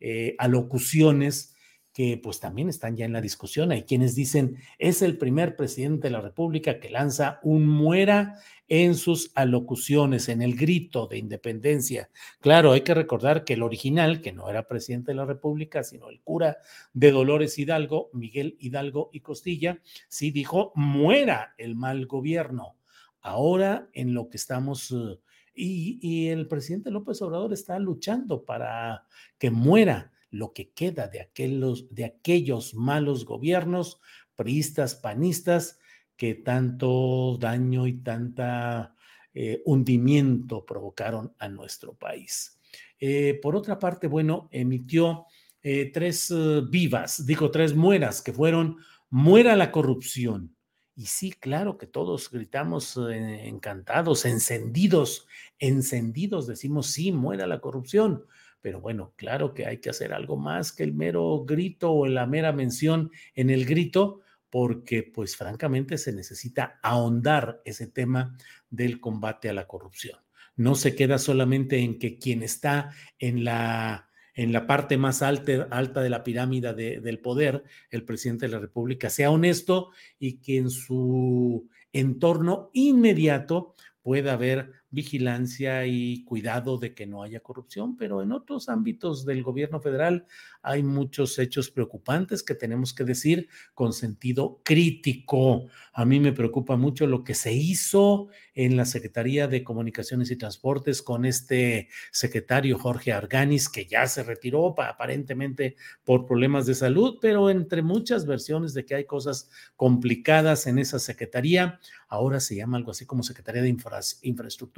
eh, 0.01 0.35
alocuciones 0.39 1.55
que 1.97 2.21
pues 2.23 2.41
también 2.41 2.69
están 2.69 2.95
ya 2.95 3.07
en 3.07 3.15
la 3.15 3.23
discusión. 3.23 3.73
Hay 3.73 3.85
quienes 3.85 4.15
dicen, 4.15 4.59
es 4.79 5.01
el 5.01 5.17
primer 5.17 5.57
presidente 5.57 6.09
de 6.09 6.11
la 6.11 6.21
República 6.21 6.79
que 6.79 6.91
lanza 6.91 7.41
un 7.43 7.67
muera 7.67 8.35
en 8.69 8.97
sus 8.97 9.33
alocuciones, 9.35 10.29
en 10.29 10.43
el 10.43 10.57
grito 10.57 11.07
de 11.07 11.17
independencia. 11.17 12.11
Claro, 12.39 12.73
hay 12.73 12.83
que 12.83 12.93
recordar 12.93 13.45
que 13.45 13.55
el 13.55 13.63
original, 13.63 14.21
que 14.21 14.35
no 14.35 14.51
era 14.51 14.69
presidente 14.69 15.13
de 15.13 15.17
la 15.17 15.25
República, 15.25 15.83
sino 15.85 16.11
el 16.11 16.21
cura 16.21 16.59
de 16.93 17.13
Dolores 17.13 17.59
Hidalgo, 17.59 18.11
Miguel 18.13 18.59
Hidalgo 18.61 19.09
y 19.11 19.21
Costilla, 19.21 19.81
sí 20.11 20.31
dijo, 20.31 20.73
muera 20.75 21.55
el 21.57 21.77
mal 21.77 22.05
gobierno. 22.05 22.77
Ahora 23.23 23.89
en 23.95 24.13
lo 24.13 24.29
que 24.29 24.37
estamos... 24.37 24.91
Eh, 24.91 25.19
y, 25.55 25.99
y 26.03 26.29
el 26.29 26.47
presidente 26.47 26.91
López 26.91 27.23
Obrador 27.23 27.55
está 27.55 27.79
luchando 27.79 28.45
para 28.45 29.07
que 29.39 29.51
muera 29.51 30.13
lo 30.31 30.53
que 30.53 30.71
queda 30.71 31.09
de 31.09 31.21
aquellos, 31.21 31.95
de 31.95 32.05
aquellos 32.05 32.75
malos 32.75 33.25
gobiernos, 33.25 34.01
priistas, 34.35 34.95
panistas, 34.95 35.79
que 36.17 36.35
tanto 36.35 37.37
daño 37.39 37.87
y 37.87 37.99
tanta 37.99 38.95
eh, 39.35 39.63
hundimiento 39.67 40.65
provocaron 40.65 41.35
a 41.39 41.49
nuestro 41.49 41.95
país. 41.95 42.59
Eh, 42.99 43.39
por 43.43 43.55
otra 43.55 43.79
parte, 43.79 44.07
bueno, 44.07 44.49
emitió 44.51 45.27
eh, 45.63 45.91
tres 45.93 46.33
vivas, 46.71 47.27
digo 47.27 47.51
tres 47.51 47.75
mueras, 47.75 48.23
que 48.23 48.33
fueron 48.33 48.79
muera 49.11 49.55
la 49.57 49.71
corrupción. 49.71 50.57
Y 50.95 51.07
sí, 51.07 51.33
claro 51.33 51.77
que 51.77 51.87
todos 51.87 52.31
gritamos 52.31 52.97
encantados, 52.97 54.25
encendidos, 54.25 55.27
encendidos, 55.59 56.47
decimos 56.47 56.87
sí, 56.87 57.13
muera 57.13 57.47
la 57.47 57.61
corrupción 57.61 58.25
pero 58.67 58.81
bueno, 58.81 59.13
claro 59.15 59.55
que 59.55 59.65
hay 59.65 59.79
que 59.79 59.91
hacer 59.91 60.13
algo 60.13 60.37
más 60.37 60.73
que 60.73 60.83
el 60.83 60.93
mero 60.93 61.45
grito 61.45 61.93
o 61.93 62.09
la 62.09 62.27
mera 62.27 62.51
mención 62.51 63.13
en 63.37 63.51
el 63.51 63.65
grito, 63.65 64.23
porque 64.51 65.05
pues 65.05 65.37
francamente 65.37 65.99
se 65.99 66.13
necesita 66.13 66.81
ahondar 66.83 67.63
ese 67.65 67.87
tema 67.87 68.37
del 68.69 68.99
combate 68.99 69.49
a 69.49 69.53
la 69.53 69.69
corrupción. 69.69 70.19
No 70.57 70.75
se 70.75 70.97
queda 70.97 71.19
solamente 71.19 71.79
en 71.79 72.01
que 72.01 72.19
quien 72.19 72.43
está 72.43 72.91
en 73.21 73.45
la, 73.45 74.09
en 74.35 74.53
la 74.53 74.67
parte 74.67 74.99
más 74.99 75.23
alta, 75.23 75.69
alta 75.71 76.01
de 76.01 76.11
la 76.11 76.25
pirámide 76.25 76.75
del 76.75 77.21
poder, 77.21 77.63
el 77.89 78.05
presidente 78.05 78.47
de 78.47 78.53
la 78.53 78.59
República, 78.59 79.11
sea 79.11 79.31
honesto 79.31 79.91
y 80.19 80.39
que 80.41 80.57
en 80.57 80.71
su 80.71 81.69
entorno 81.93 82.71
inmediato 82.73 83.77
pueda 84.03 84.33
haber 84.33 84.73
vigilancia 84.91 85.87
y 85.87 86.23
cuidado 86.25 86.79
de 86.79 86.95
que 86.95 87.07
no 87.07 87.23
haya 87.23 87.41
corrupción, 87.41 87.97
pero 87.97 88.23
en 88.23 88.33
otros 88.33 88.69
ámbitos 88.69 89.25
del 89.25 89.43
gobierno 89.43 89.81
federal 89.81 90.27
hay 90.63 90.83
muchos 90.83 91.39
hechos 91.39 91.71
preocupantes 91.71 92.43
que 92.43 92.55
tenemos 92.55 92.95
que 92.95 93.05
decir 93.05 93.49
con 93.75 93.93
sentido 93.93 94.61
crítico. 94.65 95.67
A 95.93 96.05
mí 96.05 96.21
me 96.21 96.33
preocupa 96.33 96.77
mucho 96.77 97.07
lo 97.07 97.25
que 97.25 97.35
se 97.35 97.53
hizo 97.53 98.29
en 98.55 98.77
la 98.77 98.85
Secretaría 98.85 99.49
de 99.49 99.65
Comunicaciones 99.65 100.31
y 100.31 100.37
Transportes 100.37 101.03
con 101.03 101.25
este 101.25 101.89
secretario 102.13 102.79
Jorge 102.79 103.13
Arganis, 103.13 103.69
que 103.69 103.87
ya 103.87 104.07
se 104.07 104.23
retiró 104.23 104.75
aparentemente 104.81 105.77
por 106.05 106.27
problemas 106.27 106.67
de 106.67 106.75
salud, 106.75 107.19
pero 107.21 107.51
entre 107.51 107.83
muchas 107.83 108.25
versiones 108.25 108.73
de 108.73 108.85
que 108.85 108.95
hay 108.95 109.05
cosas 109.05 109.51
complicadas 109.75 110.67
en 110.67 110.79
esa 110.79 110.99
secretaría, 110.99 111.81
ahora 112.09 112.41
se 112.41 112.57
llama 112.57 112.77
algo 112.77 112.93
así 112.93 113.05
como 113.05 113.23
Secretaría 113.23 113.63
de 113.63 113.77
Infraestructura 114.23 114.76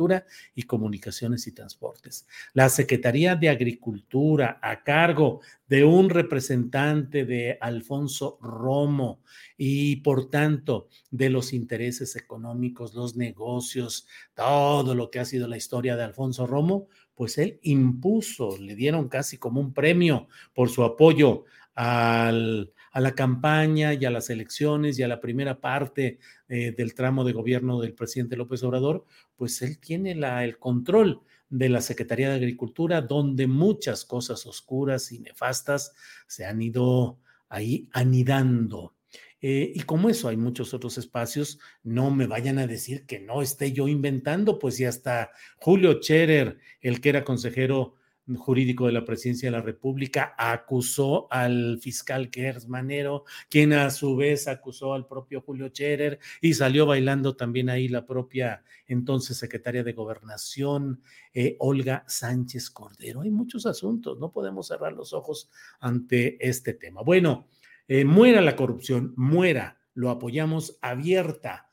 y 0.55 0.62
Comunicaciones 0.62 1.47
y 1.47 1.52
Transportes. 1.52 2.26
La 2.55 2.69
Secretaría 2.69 3.35
de 3.35 3.49
Agricultura 3.49 4.59
a 4.62 4.83
cargo 4.83 5.40
de 5.67 5.85
un 5.85 6.09
representante 6.09 7.25
de 7.25 7.59
Alfonso 7.61 8.38
Romo 8.40 9.21
y 9.57 9.97
por 9.97 10.31
tanto 10.31 10.88
de 11.11 11.31
los 11.31 11.52
intereses 11.52 12.14
económicos, 12.17 12.95
los 12.95 13.17
negocios, 13.17 14.07
todo 14.35 14.95
lo 14.95 15.11
que 15.11 15.19
ha 15.19 15.25
sido 15.25 15.49
la 15.49 15.57
historia 15.57 15.97
de 15.97 16.05
Alfonso 16.05 16.47
Romo, 16.47 16.88
pues 17.14 17.37
él 17.38 17.59
impuso, 17.62 18.57
le 18.59 18.76
dieron 18.76 19.09
casi 19.09 19.38
como 19.38 19.61
un 19.61 19.75
premio 19.75 20.28
por 20.55 20.71
su 20.71 20.85
apoyo 20.85 21.45
a 21.75 22.33
la 22.33 23.14
campaña 23.14 23.95
y 23.95 24.05
a 24.05 24.11
las 24.11 24.31
elecciones 24.31 24.99
y 24.99 25.02
a 25.02 25.09
la 25.09 25.21
primera 25.21 25.61
parte 25.61 26.19
eh, 26.49 26.73
del 26.76 26.95
tramo 26.95 27.25
de 27.25 27.33
gobierno 27.33 27.81
del 27.81 27.95
presidente 27.95 28.37
López 28.37 28.62
Obrador, 28.64 29.05
pues 29.38 29.62
él 29.62 29.78
tiene 29.78 30.16
la, 30.16 30.45
el 30.45 30.59
control 30.59 31.23
de 31.49 31.68
la 31.68 31.80
Secretaría 31.80 32.28
de 32.28 32.35
Agricultura, 32.35 33.00
donde 33.00 33.47
muchas 33.47 34.04
cosas 34.04 34.45
oscuras 34.45 35.12
y 35.12 35.21
nefastas 35.21 35.95
se 36.26 36.45
han 36.45 36.61
ido 36.61 37.18
ahí 37.49 37.88
anidando. 37.92 38.95
Eh, 39.40 39.73
y 39.73 39.80
como 39.83 40.11
eso 40.11 40.28
hay 40.28 40.37
muchos 40.37 40.75
otros 40.75 40.99
espacios, 40.99 41.61
no 41.85 42.11
me 42.11 42.26
vayan 42.26 42.59
a 42.59 42.66
decir 42.66 43.07
que 43.07 43.21
no 43.21 43.40
esté 43.40 43.73
yo 43.73 43.87
inventando, 43.87 44.59
pues 44.59 44.76
ya 44.76 44.88
está 44.88 45.30
Julio 45.59 46.02
Scherer, 46.02 46.59
el 46.80 47.00
que 47.00 47.11
era 47.11 47.25
consejero 47.25 47.95
jurídico 48.37 48.87
de 48.87 48.92
la 48.92 49.04
presidencia 49.04 49.49
de 49.49 49.56
la 49.56 49.62
República, 49.62 50.35
acusó 50.37 51.32
al 51.32 51.78
fiscal 51.80 52.30
Gers 52.32 52.68
Manero, 52.68 53.25
quien 53.49 53.73
a 53.73 53.90
su 53.90 54.16
vez 54.16 54.49
acusó 54.49 54.94
al 54.94 55.06
propio 55.06 55.40
Julio 55.40 55.68
Scherer 55.68 56.18
y 56.40 56.54
salió 56.54 56.87
bailando 56.87 57.37
también 57.37 57.70
ahí 57.70 57.88
la 57.88 58.04
propia 58.04 58.62
entonces 58.87 59.37
secretaria 59.37 59.85
de 59.85 59.92
Gobernación, 59.92 61.02
eh, 61.32 61.56
Olga 61.61 62.04
Sánchez 62.06 62.70
Cordero. 62.70 63.23
Hay 63.23 63.30
muchos 63.30 63.66
asuntos, 63.66 64.18
no 64.18 64.32
podemos 64.32 64.68
cerrar 64.68 64.92
los 64.92 65.12
ojos 65.12 65.50
ante 65.80 66.37
este 66.47 66.75
tema. 66.75 67.02
Bueno, 67.02 67.49
eh, 67.87 68.04
muera 68.04 68.40
la 68.40 68.56
corrupción, 68.56 69.14
muera, 69.16 69.78
lo 69.94 70.11
apoyamos 70.11 70.78
abierta, 70.82 71.70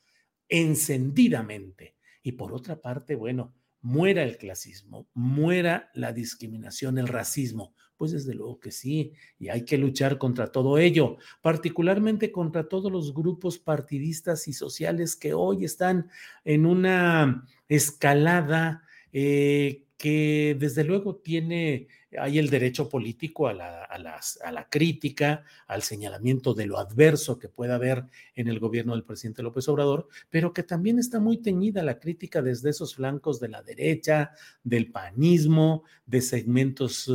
encendidamente. 0.48 1.96
Y 2.24 2.34
por 2.34 2.54
otra 2.54 2.82
parte, 2.82 3.16
bueno, 3.16 3.54
muera 3.86 4.24
el 4.24 4.38
clasismo, 4.38 5.08
muera 5.14 5.92
la 5.94 6.12
discriminación, 6.12 6.98
el 6.98 7.08
racismo. 7.08 7.76
Pues 7.98 8.12
desde 8.12 8.34
luego 8.34 8.60
que 8.60 8.72
sí, 8.72 9.14
y 9.38 9.50
hay 9.50 9.64
que 9.64 9.78
luchar 9.78 10.18
contra 10.18 10.52
todo 10.52 10.80
ello, 10.80 11.18
particularmente 11.42 12.32
contra 12.32 12.68
todos 12.68 12.92
los 12.92 13.14
grupos 13.14 13.60
partidistas 13.60 14.48
y 14.48 14.54
sociales 14.54 15.16
que 15.16 15.36
hoy 15.36 15.66
están 15.66 16.10
en 16.44 16.66
una 16.66 17.48
escalada 17.70 18.84
eh, 19.14 19.85
que 19.98 20.56
desde 20.60 20.84
luego 20.84 21.16
tiene, 21.16 21.88
hay 22.20 22.38
el 22.38 22.50
derecho 22.50 22.90
político 22.90 23.48
a 23.48 23.54
la, 23.54 23.84
a, 23.84 23.96
a 23.96 24.52
la, 24.52 24.70
crítica, 24.70 25.44
al 25.68 25.84
señalamiento 25.84 26.54
de 26.54 26.68
lo 26.68 26.78
adverso 26.78 27.40
que 27.40 27.48
pueda 27.48 27.76
haber 27.76 28.04
en 28.36 28.48
el 28.48 28.60
gobierno 28.60 28.94
del 28.94 29.06
presidente 29.06 29.44
López 29.44 29.68
Obrador, 29.70 30.08
pero 30.30 30.54
que 30.54 30.64
también 30.64 31.00
está 31.00 31.20
muy 31.20 31.38
teñida 31.38 31.82
la 31.84 32.00
crítica 32.00 32.42
desde 32.42 32.72
esos 32.72 32.96
flancos 32.96 33.40
de 33.40 33.50
la 33.50 33.64
derecha, 33.64 34.32
del 34.64 34.92
panismo, 34.92 35.84
de 36.06 36.22
segmentos 36.22 37.12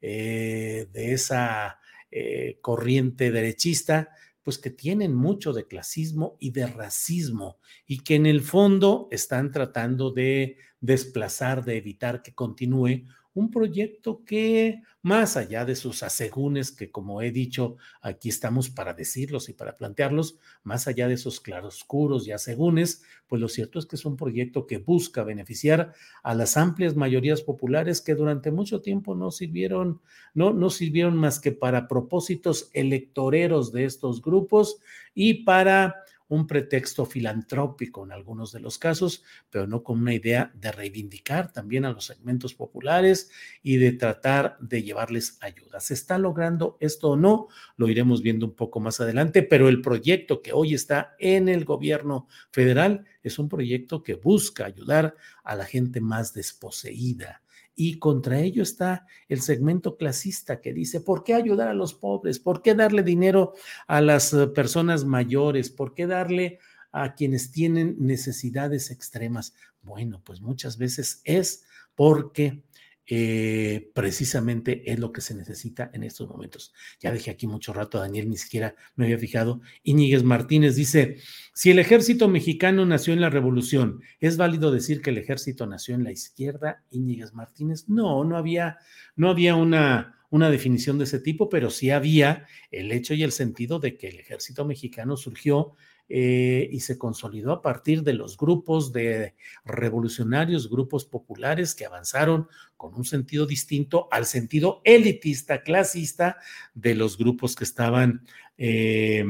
eh, 0.00 0.88
de 0.92 1.12
esa 1.12 1.78
eh, 2.10 2.58
corriente 2.60 3.30
derechista 3.30 4.10
pues 4.46 4.58
que 4.58 4.70
tienen 4.70 5.12
mucho 5.12 5.52
de 5.52 5.66
clasismo 5.66 6.36
y 6.38 6.52
de 6.52 6.68
racismo 6.68 7.58
y 7.84 8.04
que 8.04 8.14
en 8.14 8.26
el 8.26 8.42
fondo 8.42 9.08
están 9.10 9.50
tratando 9.50 10.12
de 10.12 10.58
desplazar, 10.78 11.64
de 11.64 11.76
evitar 11.76 12.22
que 12.22 12.32
continúe 12.32 13.08
un 13.36 13.50
proyecto 13.50 14.24
que, 14.24 14.82
más 15.02 15.36
allá 15.36 15.66
de 15.66 15.76
sus 15.76 16.02
asegúnes, 16.02 16.72
que 16.72 16.90
como 16.90 17.20
he 17.20 17.30
dicho, 17.30 17.76
aquí 18.00 18.30
estamos 18.30 18.70
para 18.70 18.94
decirlos 18.94 19.50
y 19.50 19.52
para 19.52 19.76
plantearlos, 19.76 20.38
más 20.64 20.88
allá 20.88 21.06
de 21.06 21.14
esos 21.14 21.40
claroscuros 21.40 22.26
y 22.26 22.32
asegúnes, 22.32 23.02
pues 23.28 23.42
lo 23.42 23.48
cierto 23.48 23.78
es 23.78 23.84
que 23.84 23.96
es 23.96 24.06
un 24.06 24.16
proyecto 24.16 24.66
que 24.66 24.78
busca 24.78 25.22
beneficiar 25.22 25.92
a 26.22 26.34
las 26.34 26.56
amplias 26.56 26.96
mayorías 26.96 27.42
populares 27.42 28.00
que 28.00 28.14
durante 28.14 28.50
mucho 28.50 28.80
tiempo 28.80 29.14
no 29.14 29.30
sirvieron, 29.30 30.00
no, 30.32 30.54
no 30.54 30.70
sirvieron 30.70 31.18
más 31.18 31.38
que 31.38 31.52
para 31.52 31.88
propósitos 31.88 32.70
electoreros 32.72 33.70
de 33.70 33.84
estos 33.84 34.22
grupos 34.22 34.78
y 35.14 35.44
para 35.44 36.05
un 36.28 36.46
pretexto 36.46 37.06
filantrópico 37.06 38.04
en 38.04 38.12
algunos 38.12 38.52
de 38.52 38.60
los 38.60 38.78
casos, 38.78 39.22
pero 39.50 39.66
no 39.66 39.82
con 39.82 40.00
una 40.00 40.14
idea 40.14 40.50
de 40.54 40.72
reivindicar 40.72 41.52
también 41.52 41.84
a 41.84 41.92
los 41.92 42.06
segmentos 42.06 42.54
populares 42.54 43.30
y 43.62 43.76
de 43.76 43.92
tratar 43.92 44.56
de 44.60 44.82
llevarles 44.82 45.38
ayuda. 45.40 45.80
¿Se 45.80 45.94
está 45.94 46.18
logrando 46.18 46.76
esto 46.80 47.10
o 47.10 47.16
no? 47.16 47.48
Lo 47.76 47.88
iremos 47.88 48.22
viendo 48.22 48.46
un 48.46 48.54
poco 48.54 48.80
más 48.80 49.00
adelante, 49.00 49.42
pero 49.42 49.68
el 49.68 49.80
proyecto 49.80 50.42
que 50.42 50.52
hoy 50.52 50.74
está 50.74 51.14
en 51.18 51.48
el 51.48 51.64
gobierno 51.64 52.28
federal 52.50 53.04
es 53.22 53.38
un 53.38 53.48
proyecto 53.48 54.02
que 54.02 54.14
busca 54.14 54.64
ayudar 54.64 55.14
a 55.44 55.54
la 55.54 55.64
gente 55.64 56.00
más 56.00 56.34
desposeída 56.34 57.42
y 57.76 57.98
contra 57.98 58.40
ello 58.40 58.62
está 58.62 59.06
el 59.28 59.42
segmento 59.42 59.98
clasista 59.98 60.62
que 60.62 60.72
dice, 60.72 61.00
¿por 61.02 61.22
qué 61.22 61.34
ayudar 61.34 61.68
a 61.68 61.74
los 61.74 61.92
pobres? 61.92 62.38
¿Por 62.38 62.62
qué 62.62 62.74
darle 62.74 63.02
dinero 63.02 63.52
a 63.86 64.00
las 64.00 64.32
eh, 64.32 64.46
personas 64.48 65.04
mayores? 65.04 65.68
¿Por 65.68 65.92
qué 65.92 66.06
darle 66.06 66.58
a 66.90 67.14
quienes 67.14 67.52
tienen 67.52 67.96
necesidades 67.98 68.90
extremas? 68.90 69.54
Bueno, 69.82 70.22
pues 70.24 70.40
muchas 70.40 70.78
veces 70.78 71.20
es 71.24 71.64
porque 71.94 72.62
eh, 73.08 73.90
precisamente 73.94 74.90
es 74.90 74.98
lo 74.98 75.12
que 75.12 75.20
se 75.20 75.34
necesita 75.34 75.90
en 75.92 76.02
estos 76.02 76.28
momentos. 76.28 76.74
Ya 77.00 77.12
dejé 77.12 77.30
aquí 77.30 77.46
mucho 77.46 77.72
rato 77.72 77.98
a 77.98 78.02
Daniel, 78.02 78.28
ni 78.28 78.36
siquiera 78.36 78.74
me 78.96 79.04
había 79.04 79.18
fijado. 79.18 79.60
Íñiguez 79.82 80.24
Martínez 80.24 80.74
dice, 80.74 81.18
si 81.54 81.70
el 81.70 81.78
ejército 81.78 82.28
mexicano 82.28 82.84
nació 82.84 83.12
en 83.12 83.20
la 83.20 83.30
revolución, 83.30 84.00
¿es 84.20 84.36
válido 84.36 84.72
decir 84.72 85.02
que 85.02 85.10
el 85.10 85.18
ejército 85.18 85.66
nació 85.66 85.94
en 85.94 86.04
la 86.04 86.12
izquierda? 86.12 86.82
Íñiguez 86.90 87.32
Martínez, 87.32 87.88
no, 87.88 88.24
no 88.24 88.36
había, 88.36 88.78
no 89.14 89.30
había 89.30 89.54
una, 89.54 90.15
una 90.30 90.50
definición 90.50 90.98
de 90.98 91.04
ese 91.04 91.20
tipo, 91.20 91.48
pero 91.48 91.70
sí 91.70 91.90
había 91.90 92.46
el 92.70 92.92
hecho 92.92 93.14
y 93.14 93.22
el 93.22 93.32
sentido 93.32 93.78
de 93.78 93.96
que 93.96 94.08
el 94.08 94.18
ejército 94.18 94.64
mexicano 94.64 95.16
surgió 95.16 95.74
eh, 96.08 96.68
y 96.70 96.80
se 96.80 96.98
consolidó 96.98 97.50
a 97.50 97.62
partir 97.62 98.04
de 98.04 98.12
los 98.12 98.36
grupos 98.36 98.92
de 98.92 99.34
revolucionarios, 99.64 100.70
grupos 100.70 101.04
populares 101.04 101.74
que 101.74 101.84
avanzaron 101.84 102.46
con 102.76 102.94
un 102.94 103.04
sentido 103.04 103.44
distinto 103.44 104.06
al 104.12 104.24
sentido 104.24 104.82
elitista, 104.84 105.62
clasista 105.62 106.36
de 106.74 106.94
los 106.94 107.18
grupos 107.18 107.56
que 107.56 107.64
estaban 107.64 108.22
eh, 108.56 109.24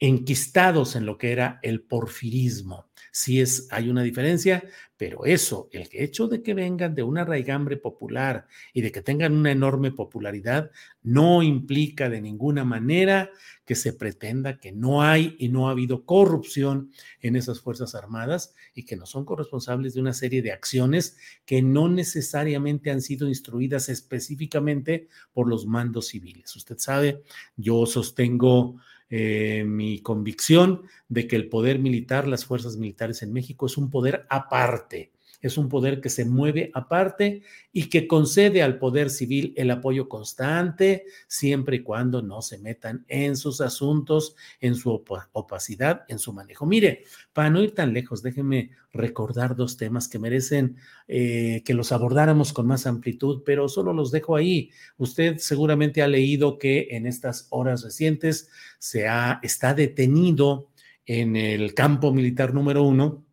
enquistados 0.00 0.96
en 0.96 1.06
lo 1.06 1.18
que 1.18 1.32
era 1.32 1.58
el 1.62 1.82
porfirismo. 1.82 2.88
Sí 3.10 3.40
es, 3.40 3.66
hay 3.70 3.88
una 3.88 4.02
diferencia, 4.02 4.64
pero 4.96 5.24
eso, 5.24 5.68
el 5.72 5.88
hecho 5.92 6.28
de 6.28 6.42
que 6.42 6.54
vengan 6.54 6.94
de 6.94 7.02
una 7.02 7.24
raigambre 7.24 7.76
popular 7.76 8.46
y 8.72 8.82
de 8.82 8.92
que 8.92 9.02
tengan 9.02 9.32
una 9.32 9.50
enorme 9.50 9.92
popularidad, 9.92 10.70
no 11.02 11.42
implica 11.42 12.08
de 12.08 12.20
ninguna 12.20 12.64
manera 12.64 13.30
que 13.64 13.74
se 13.74 13.92
pretenda 13.92 14.58
que 14.58 14.72
no 14.72 15.02
hay 15.02 15.36
y 15.38 15.48
no 15.48 15.68
ha 15.68 15.72
habido 15.72 16.04
corrupción 16.04 16.90
en 17.20 17.36
esas 17.36 17.60
Fuerzas 17.60 17.94
Armadas 17.94 18.54
y 18.74 18.84
que 18.84 18.96
no 18.96 19.06
son 19.06 19.24
corresponsables 19.24 19.94
de 19.94 20.00
una 20.00 20.12
serie 20.12 20.42
de 20.42 20.52
acciones 20.52 21.16
que 21.44 21.62
no 21.62 21.88
necesariamente 21.88 22.90
han 22.90 23.02
sido 23.02 23.28
instruidas 23.28 23.88
específicamente 23.88 25.08
por 25.32 25.48
los 25.48 25.66
mandos 25.66 26.08
civiles. 26.08 26.54
Usted 26.56 26.78
sabe, 26.78 27.22
yo 27.56 27.86
sostengo 27.86 28.80
eh, 29.10 29.64
mi 29.66 30.00
convicción 30.00 30.82
de 31.08 31.26
que 31.26 31.36
el 31.36 31.48
poder 31.48 31.78
militar, 31.78 32.28
las 32.28 32.44
fuerzas 32.44 32.76
militares 32.76 33.22
en 33.22 33.32
México, 33.32 33.66
es 33.66 33.76
un 33.76 33.90
poder 33.90 34.26
aparte 34.28 35.10
es 35.40 35.56
un 35.56 35.68
poder 35.68 36.00
que 36.00 36.10
se 36.10 36.24
mueve 36.24 36.70
aparte 36.74 37.42
y 37.72 37.88
que 37.88 38.06
concede 38.06 38.62
al 38.62 38.78
poder 38.78 39.10
civil 39.10 39.54
el 39.56 39.70
apoyo 39.70 40.08
constante, 40.08 41.04
siempre 41.26 41.76
y 41.76 41.82
cuando 41.82 42.22
no 42.22 42.42
se 42.42 42.58
metan 42.58 43.04
en 43.08 43.36
sus 43.36 43.60
asuntos, 43.60 44.34
en 44.60 44.74
su 44.74 44.90
opacidad, 45.32 46.02
en 46.08 46.18
su 46.18 46.32
manejo. 46.32 46.66
Mire, 46.66 47.04
para 47.32 47.50
no 47.50 47.62
ir 47.62 47.74
tan 47.74 47.92
lejos, 47.92 48.22
déjeme 48.22 48.70
recordar 48.92 49.54
dos 49.54 49.76
temas 49.76 50.08
que 50.08 50.18
merecen 50.18 50.76
eh, 51.06 51.62
que 51.64 51.74
los 51.74 51.92
abordáramos 51.92 52.52
con 52.52 52.66
más 52.66 52.86
amplitud, 52.86 53.42
pero 53.44 53.68
solo 53.68 53.92
los 53.92 54.10
dejo 54.10 54.34
ahí. 54.34 54.70
Usted 54.96 55.38
seguramente 55.38 56.02
ha 56.02 56.08
leído 56.08 56.58
que 56.58 56.88
en 56.90 57.06
estas 57.06 57.46
horas 57.50 57.84
recientes 57.84 58.50
se 58.78 59.06
ha, 59.06 59.38
está 59.42 59.74
detenido 59.74 60.68
en 61.06 61.36
el 61.36 61.74
campo 61.74 62.12
militar 62.12 62.52
número 62.52 62.82
uno 62.82 63.27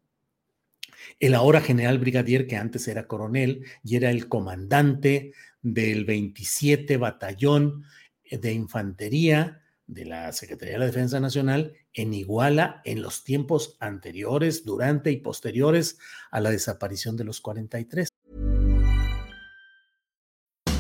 el 1.20 1.34
ahora 1.34 1.62
general 1.62 2.00
brigadier, 2.00 2.48
que 2.48 2.58
antes 2.58 2.88
era 2.88 3.08
coronel 3.08 3.66
y 3.84 3.96
era 3.96 4.10
el 4.10 4.28
comandante 4.28 5.34
del 5.62 6.06
27 6.06 6.98
Batallón 6.98 7.86
de 8.30 8.54
Infantería 8.54 9.62
de 9.88 10.06
la 10.06 10.32
Secretaría 10.32 10.74
de 10.74 10.80
la 10.80 10.86
Defensa 10.86 11.20
Nacional 11.20 11.74
en 11.94 12.14
Iguala 12.14 12.82
en 12.86 13.02
los 13.02 13.24
tiempos 13.24 13.78
anteriores, 13.80 14.66
durante 14.66 15.12
y 15.12 15.18
posteriores 15.18 15.98
a 16.32 16.40
la 16.40 16.50
desaparición 16.50 17.16
de 17.18 17.24
los 17.24 17.42
43. 17.42 18.10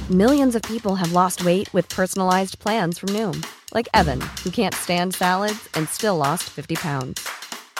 Millions 0.09 0.55
of 0.55 0.61
people 0.63 0.95
have 0.95 1.13
lost 1.13 1.43
weight 1.43 1.67
with 1.73 1.89
personalized 1.89 2.59
plans 2.59 2.99
from 2.99 3.09
Noom, 3.09 3.43
like 3.73 3.89
Evan, 3.93 4.21
who 4.43 4.51
can't 4.51 4.75
stand 4.75 5.15
salads 5.15 5.67
and 5.73 5.89
still 5.89 6.15
lost 6.17 6.43
50 6.43 6.75
pounds. 6.75 7.27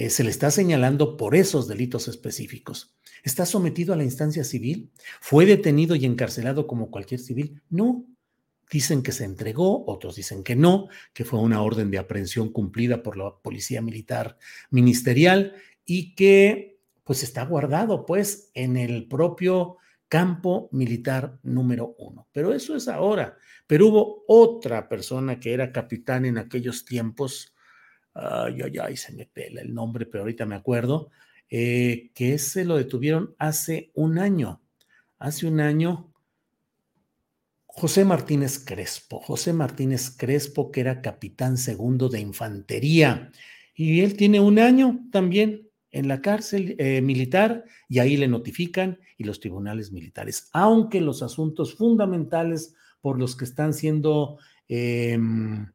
Eh, 0.00 0.08
se 0.08 0.24
le 0.24 0.30
está 0.30 0.50
señalando 0.50 1.18
por 1.18 1.34
esos 1.34 1.68
delitos 1.68 2.08
específicos. 2.08 2.96
¿Está 3.22 3.44
sometido 3.44 3.92
a 3.92 3.98
la 3.98 4.04
instancia 4.04 4.44
civil? 4.44 4.90
¿Fue 5.20 5.44
detenido 5.44 5.94
y 5.94 6.06
encarcelado 6.06 6.66
como 6.66 6.90
cualquier 6.90 7.20
civil? 7.20 7.60
No. 7.68 8.06
Dicen 8.72 9.02
que 9.02 9.12
se 9.12 9.24
entregó, 9.24 9.84
otros 9.86 10.16
dicen 10.16 10.42
que 10.42 10.56
no, 10.56 10.88
que 11.12 11.26
fue 11.26 11.38
una 11.38 11.60
orden 11.60 11.90
de 11.90 11.98
aprehensión 11.98 12.50
cumplida 12.50 13.02
por 13.02 13.18
la 13.18 13.36
Policía 13.42 13.82
Militar 13.82 14.38
Ministerial 14.70 15.52
y 15.84 16.14
que 16.14 16.80
pues 17.04 17.22
está 17.22 17.44
guardado 17.44 18.06
pues 18.06 18.50
en 18.54 18.78
el 18.78 19.06
propio 19.06 19.76
campo 20.08 20.70
militar 20.72 21.38
número 21.42 21.94
uno. 21.98 22.26
Pero 22.32 22.54
eso 22.54 22.74
es 22.74 22.88
ahora. 22.88 23.36
Pero 23.66 23.88
hubo 23.88 24.24
otra 24.28 24.88
persona 24.88 25.38
que 25.38 25.52
era 25.52 25.72
capitán 25.72 26.24
en 26.24 26.38
aquellos 26.38 26.86
tiempos, 26.86 27.52
ay, 28.20 28.60
ay, 28.62 28.78
ay, 28.78 28.96
se 28.96 29.12
me 29.12 29.26
pela 29.26 29.60
el 29.60 29.74
nombre, 29.74 30.06
pero 30.06 30.22
ahorita 30.22 30.46
me 30.46 30.54
acuerdo, 30.54 31.10
eh, 31.48 32.10
que 32.14 32.34
ese 32.34 32.64
lo 32.64 32.76
detuvieron 32.76 33.34
hace 33.38 33.90
un 33.94 34.18
año. 34.18 34.60
Hace 35.18 35.46
un 35.46 35.60
año, 35.60 36.12
José 37.66 38.04
Martínez 38.04 38.58
Crespo, 38.64 39.20
José 39.20 39.52
Martínez 39.52 40.10
Crespo, 40.16 40.70
que 40.70 40.80
era 40.80 41.02
capitán 41.02 41.56
segundo 41.56 42.08
de 42.08 42.20
infantería, 42.20 43.30
y 43.74 44.00
él 44.00 44.16
tiene 44.16 44.40
un 44.40 44.58
año 44.58 45.00
también 45.10 45.68
en 45.90 46.08
la 46.08 46.20
cárcel 46.20 46.76
eh, 46.78 47.00
militar 47.00 47.64
y 47.88 47.98
ahí 47.98 48.16
le 48.16 48.28
notifican 48.28 48.98
y 49.16 49.24
los 49.24 49.40
tribunales 49.40 49.92
militares, 49.92 50.48
aunque 50.52 51.00
los 51.00 51.22
asuntos 51.22 51.74
fundamentales 51.74 52.74
por 53.00 53.18
los 53.18 53.36
que 53.36 53.44
están 53.44 53.74
siendo 53.74 54.38
em, 54.68 55.66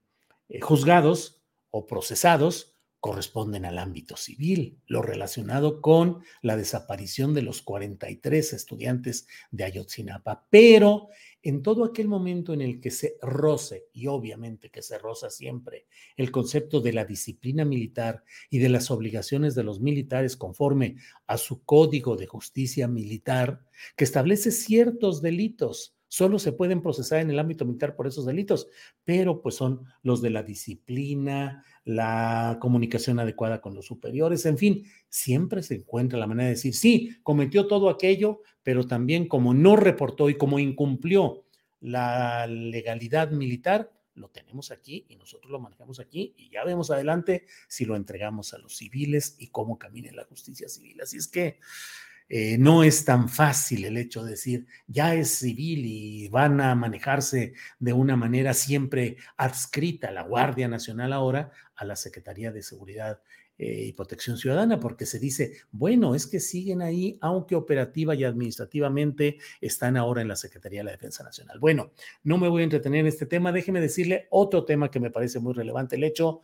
eh, 0.49 0.61
juzgados 0.61 1.34
o 1.77 1.85
procesados 1.85 2.73
corresponden 3.01 3.65
al 3.65 3.79
ámbito 3.79 4.15
civil, 4.15 4.79
lo 4.87 5.01
relacionado 5.01 5.81
con 5.81 6.23
la 6.41 6.55
desaparición 6.55 7.33
de 7.33 7.41
los 7.41 7.61
43 7.61 8.53
estudiantes 8.53 9.27
de 9.51 9.65
Ayotzinapa. 9.65 10.47
Pero 10.49 11.09
en 11.43 11.61
todo 11.61 11.83
aquel 11.83 12.07
momento 12.07 12.53
en 12.53 12.61
el 12.61 12.79
que 12.79 12.91
se 12.91 13.17
roce, 13.21 13.87
y 13.91 14.07
obviamente 14.07 14.71
que 14.71 14.81
se 14.81 14.97
roza 14.97 15.29
siempre, 15.29 15.85
el 16.15 16.31
concepto 16.31 16.79
de 16.79 16.93
la 16.93 17.03
disciplina 17.03 17.65
militar 17.65 18.23
y 18.49 18.59
de 18.59 18.69
las 18.69 18.89
obligaciones 18.89 19.53
de 19.53 19.63
los 19.63 19.81
militares 19.81 20.37
conforme 20.37 20.95
a 21.27 21.37
su 21.37 21.65
código 21.65 22.15
de 22.15 22.25
justicia 22.25 22.87
militar, 22.87 23.65
que 23.97 24.05
establece 24.05 24.49
ciertos 24.49 25.21
delitos 25.21 25.94
solo 26.07 26.39
se 26.39 26.51
pueden 26.51 26.81
procesar 26.81 27.19
en 27.19 27.29
el 27.29 27.39
ámbito 27.39 27.65
militar 27.65 27.95
por 27.95 28.07
esos 28.07 28.25
delitos, 28.25 28.67
pero 29.03 29.41
pues 29.41 29.55
son 29.55 29.85
los 30.01 30.21
de 30.21 30.29
la 30.29 30.43
disciplina, 30.43 31.63
la 31.83 32.57
comunicación 32.59 33.19
adecuada 33.19 33.61
con 33.61 33.75
los 33.75 33.85
superiores, 33.85 34.45
en 34.45 34.57
fin, 34.57 34.85
siempre 35.09 35.63
se 35.63 35.75
encuentra 35.75 36.19
la 36.19 36.27
manera 36.27 36.47
de 36.47 36.55
decir, 36.55 36.73
sí, 36.73 37.17
cometió 37.23 37.67
todo 37.67 37.89
aquello, 37.89 38.41
pero 38.63 38.85
también 38.87 39.27
como 39.27 39.53
no 39.53 39.75
reportó 39.75 40.29
y 40.29 40.35
como 40.35 40.59
incumplió 40.59 41.45
la 41.79 42.47
legalidad 42.47 43.31
militar, 43.31 43.91
lo 44.15 44.29
tenemos 44.29 44.71
aquí 44.71 45.05
y 45.09 45.17
nosotros 45.17 45.51
lo 45.51 45.59
manejamos 45.59 45.99
aquí 45.99 46.33
y 46.37 46.49
ya 46.49 46.63
vemos 46.63 46.89
adelante 46.89 47.45
si 47.67 47.85
lo 47.85 47.95
entregamos 47.95 48.53
a 48.53 48.57
los 48.57 48.77
civiles 48.77 49.35
y 49.39 49.47
cómo 49.47 49.77
camine 49.77 50.11
la 50.11 50.23
justicia 50.23 50.69
civil. 50.69 51.01
Así 51.01 51.17
es 51.17 51.27
que 51.27 51.59
eh, 52.27 52.57
no 52.57 52.83
es 52.83 53.05
tan 53.05 53.29
fácil 53.29 53.85
el 53.85 53.97
hecho 53.97 54.23
de 54.23 54.31
decir, 54.31 54.65
ya 54.87 55.13
es 55.13 55.29
civil 55.29 55.85
y 55.85 56.27
van 56.29 56.59
a 56.59 56.73
manejarse 56.73 57.53
de 57.79 57.93
una 57.93 58.15
manera 58.15 58.53
siempre 58.53 59.17
adscrita 59.37 60.07
a 60.07 60.11
la 60.11 60.23
Guardia 60.23 60.67
Nacional 60.67 61.13
ahora, 61.13 61.51
a 61.75 61.85
la 61.85 61.95
Secretaría 61.95 62.51
de 62.51 62.63
Seguridad 62.63 63.21
eh, 63.57 63.85
y 63.87 63.93
Protección 63.93 64.37
Ciudadana, 64.37 64.79
porque 64.79 65.05
se 65.05 65.19
dice, 65.19 65.53
bueno, 65.71 66.15
es 66.15 66.25
que 66.25 66.39
siguen 66.39 66.81
ahí, 66.81 67.17
aunque 67.21 67.55
operativa 67.55 68.15
y 68.15 68.23
administrativamente 68.23 69.37
están 69.61 69.95
ahora 69.95 70.21
en 70.21 70.27
la 70.27 70.35
Secretaría 70.35 70.79
de 70.79 70.85
la 70.85 70.91
Defensa 70.91 71.23
Nacional. 71.23 71.59
Bueno, 71.59 71.91
no 72.23 72.37
me 72.39 72.49
voy 72.49 72.61
a 72.61 72.65
entretener 72.65 73.01
en 73.01 73.07
este 73.07 73.27
tema, 73.27 73.51
déjeme 73.51 73.79
decirle 73.79 74.27
otro 74.31 74.65
tema 74.65 74.89
que 74.89 74.99
me 74.99 75.11
parece 75.11 75.39
muy 75.39 75.53
relevante, 75.53 75.95
el 75.95 76.03
hecho, 76.03 76.41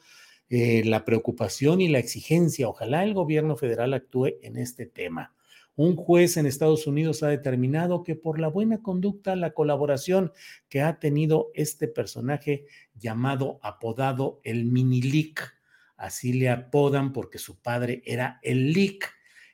eh, 0.47 0.83
la 0.85 1.03
preocupación 1.03 1.81
y 1.81 1.89
la 1.89 1.99
exigencia, 1.99 2.69
ojalá 2.69 3.03
el 3.03 3.13
gobierno 3.13 3.57
federal 3.57 3.93
actúe 3.93 4.37
en 4.41 4.57
este 4.57 4.85
tema. 4.85 5.33
Un 5.75 5.95
juez 5.95 6.37
en 6.37 6.45
Estados 6.45 6.85
Unidos 6.85 7.23
ha 7.23 7.27
determinado 7.27 8.03
que 8.03 8.15
por 8.15 8.39
la 8.39 8.49
buena 8.49 8.81
conducta, 8.81 9.35
la 9.35 9.53
colaboración 9.53 10.31
que 10.69 10.81
ha 10.81 10.99
tenido 10.99 11.51
este 11.53 11.87
personaje 11.87 12.65
llamado, 12.93 13.59
apodado 13.63 14.41
el 14.43 14.65
mini 14.65 15.01
leak, 15.01 15.53
así 15.97 16.33
le 16.33 16.49
apodan 16.49 17.13
porque 17.13 17.37
su 17.37 17.61
padre 17.61 18.01
era 18.05 18.39
el 18.43 18.73
leak, 18.73 19.11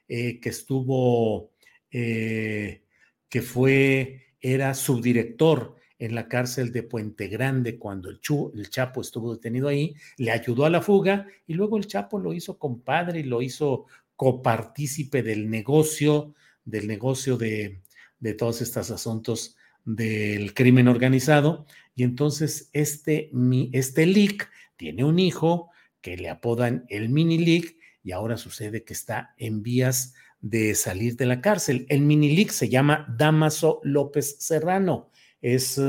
eh, 0.08 0.40
que 0.40 0.50
estuvo, 0.50 1.52
eh, 1.92 2.84
que 3.30 3.42
fue, 3.42 4.28
era 4.40 4.74
subdirector 4.74 5.76
en 6.00 6.16
la 6.16 6.28
cárcel 6.28 6.72
de 6.72 6.84
Puente 6.84 7.28
Grande 7.28 7.78
cuando 7.78 8.10
el, 8.10 8.22
el, 8.54 8.70
Chapo 8.70 9.02
estuvo 9.02 9.34
detenido 9.34 9.68
ahí, 9.68 9.96
le 10.18 10.32
ayudó 10.32 10.66
a 10.66 10.70
la 10.70 10.82
fuga 10.82 11.28
y 11.46 11.54
luego 11.54 11.78
el 11.78 11.88
Chapo 11.88 12.20
lo 12.20 12.34
hizo 12.34 12.58
compadre 12.58 13.20
y 13.20 13.24
lo 13.24 13.42
hizo 13.42 13.86
copartícipe 14.18 15.24
del 15.24 15.50
negocio, 15.50 16.34
del 16.66 16.88
negocio 16.88 17.38
de, 17.38 17.82
de 18.20 18.34
todos 18.34 18.62
estos 18.62 18.92
asuntos 18.92 19.56
del 19.86 20.54
crimen 20.54 20.90
organizado. 20.90 21.66
Y 21.96 22.04
entonces 22.04 22.70
este, 22.74 23.32
este 23.72 24.06
leak 24.06 24.50
tiene 24.76 25.06
un 25.06 25.20
hijo 25.20 25.70
que 26.02 26.18
le 26.18 26.30
apodan 26.30 26.86
el 26.90 27.10
mini 27.10 27.38
leak 27.38 27.76
y 28.04 28.12
ahora 28.12 28.38
sucede 28.38 28.84
que 28.84 28.94
está 28.94 29.34
en 29.38 29.64
vías 29.64 30.14
de 30.42 30.76
salir 30.76 31.16
de 31.16 31.26
la 31.26 31.42
cárcel. 31.42 31.86
El 31.90 32.02
mini 32.02 32.36
leak 32.36 32.52
se 32.52 32.70
llama 32.70 33.06
Damaso 33.18 33.80
López 33.84 34.38
Serrano. 34.40 35.10
Es 35.42 35.80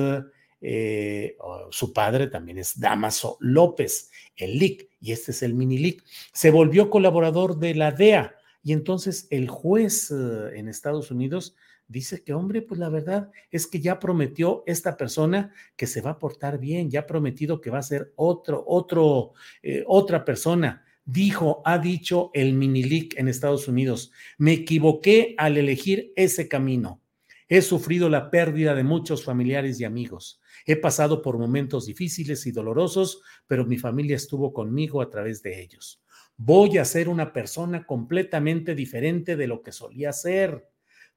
eh, 0.61 1.37
su 1.71 1.93
padre 1.93 2.27
también 2.27 2.59
es 2.59 2.79
Damaso 2.79 3.37
López, 3.41 4.11
el 4.37 4.59
LIC, 4.59 4.89
y 5.01 5.13
este 5.13 5.31
es 5.31 5.43
el 5.43 5.55
mini 5.55 5.79
LIC. 5.79 6.03
Se 6.33 6.51
volvió 6.51 6.91
colaborador 6.91 7.59
de 7.59 7.75
la 7.75 7.93
DEA 7.93 8.35
y 8.63 8.73
entonces 8.73 9.27
el 9.31 9.49
juez 9.49 10.11
eh, 10.11 10.59
en 10.59 10.69
Estados 10.69 11.11
Unidos 11.11 11.55
dice 11.87 12.23
que, 12.23 12.35
hombre, 12.35 12.63
pues 12.63 12.79
la 12.79 12.89
verdad 12.89 13.31
es 13.51 13.67
que 13.67 13.81
ya 13.81 13.99
prometió 13.99 14.63
esta 14.67 14.97
persona 14.97 15.53
que 15.77 15.87
se 15.87 16.01
va 16.01 16.11
a 16.11 16.19
portar 16.19 16.59
bien, 16.59 16.91
ya 16.91 17.01
ha 17.01 17.07
prometido 17.07 17.61
que 17.61 17.71
va 17.71 17.79
a 17.79 17.83
ser 17.83 18.13
otro, 18.17 18.63
otro, 18.67 19.33
eh, 19.63 19.85
otra 19.87 20.25
persona. 20.25 20.85
Dijo, 21.05 21.63
ha 21.65 21.79
dicho 21.79 22.31
el 22.35 22.53
mini 22.53 22.83
LIC 22.83 23.19
en 23.19 23.29
Estados 23.29 23.69
Unidos, 23.69 24.13
me 24.37 24.53
equivoqué 24.53 25.35
al 25.39 25.57
elegir 25.57 26.13
ese 26.17 26.49
camino. 26.49 27.01
He 27.49 27.63
sufrido 27.63 28.11
la 28.11 28.31
pérdida 28.31 28.75
de 28.75 28.85
muchos 28.85 29.25
familiares 29.25 29.81
y 29.81 29.85
amigos. 29.85 30.43
He 30.71 30.77
pasado 30.77 31.23
por 31.23 31.39
momentos 31.39 31.87
difíciles 31.87 32.47
y 32.47 32.53
dolorosos, 32.53 33.23
pero 33.47 33.65
mi 33.65 33.79
familia 33.79 34.17
estuvo 34.17 34.53
conmigo 34.53 35.01
a 35.01 35.09
través 35.09 35.43
de 35.43 35.63
ellos. 35.63 36.03
Voy 36.37 36.77
a 36.77 36.85
ser 36.85 37.09
una 37.09 37.33
persona 37.33 37.87
completamente 37.87 38.75
diferente 38.75 39.35
de 39.35 39.47
lo 39.47 39.63
que 39.63 39.73
solía 39.73 40.13
ser. 40.13 40.69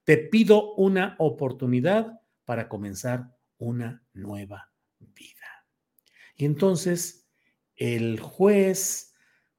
Te 0.06 0.16
pido 0.16 0.74
una 0.76 1.18
oportunidad 1.20 2.22
para 2.46 2.70
comenzar 2.70 3.30
una 3.58 4.02
nueva 4.14 4.72
vida. 5.00 5.66
Y 6.38 6.46
entonces 6.46 7.28
el 7.76 8.22
juez 8.22 9.14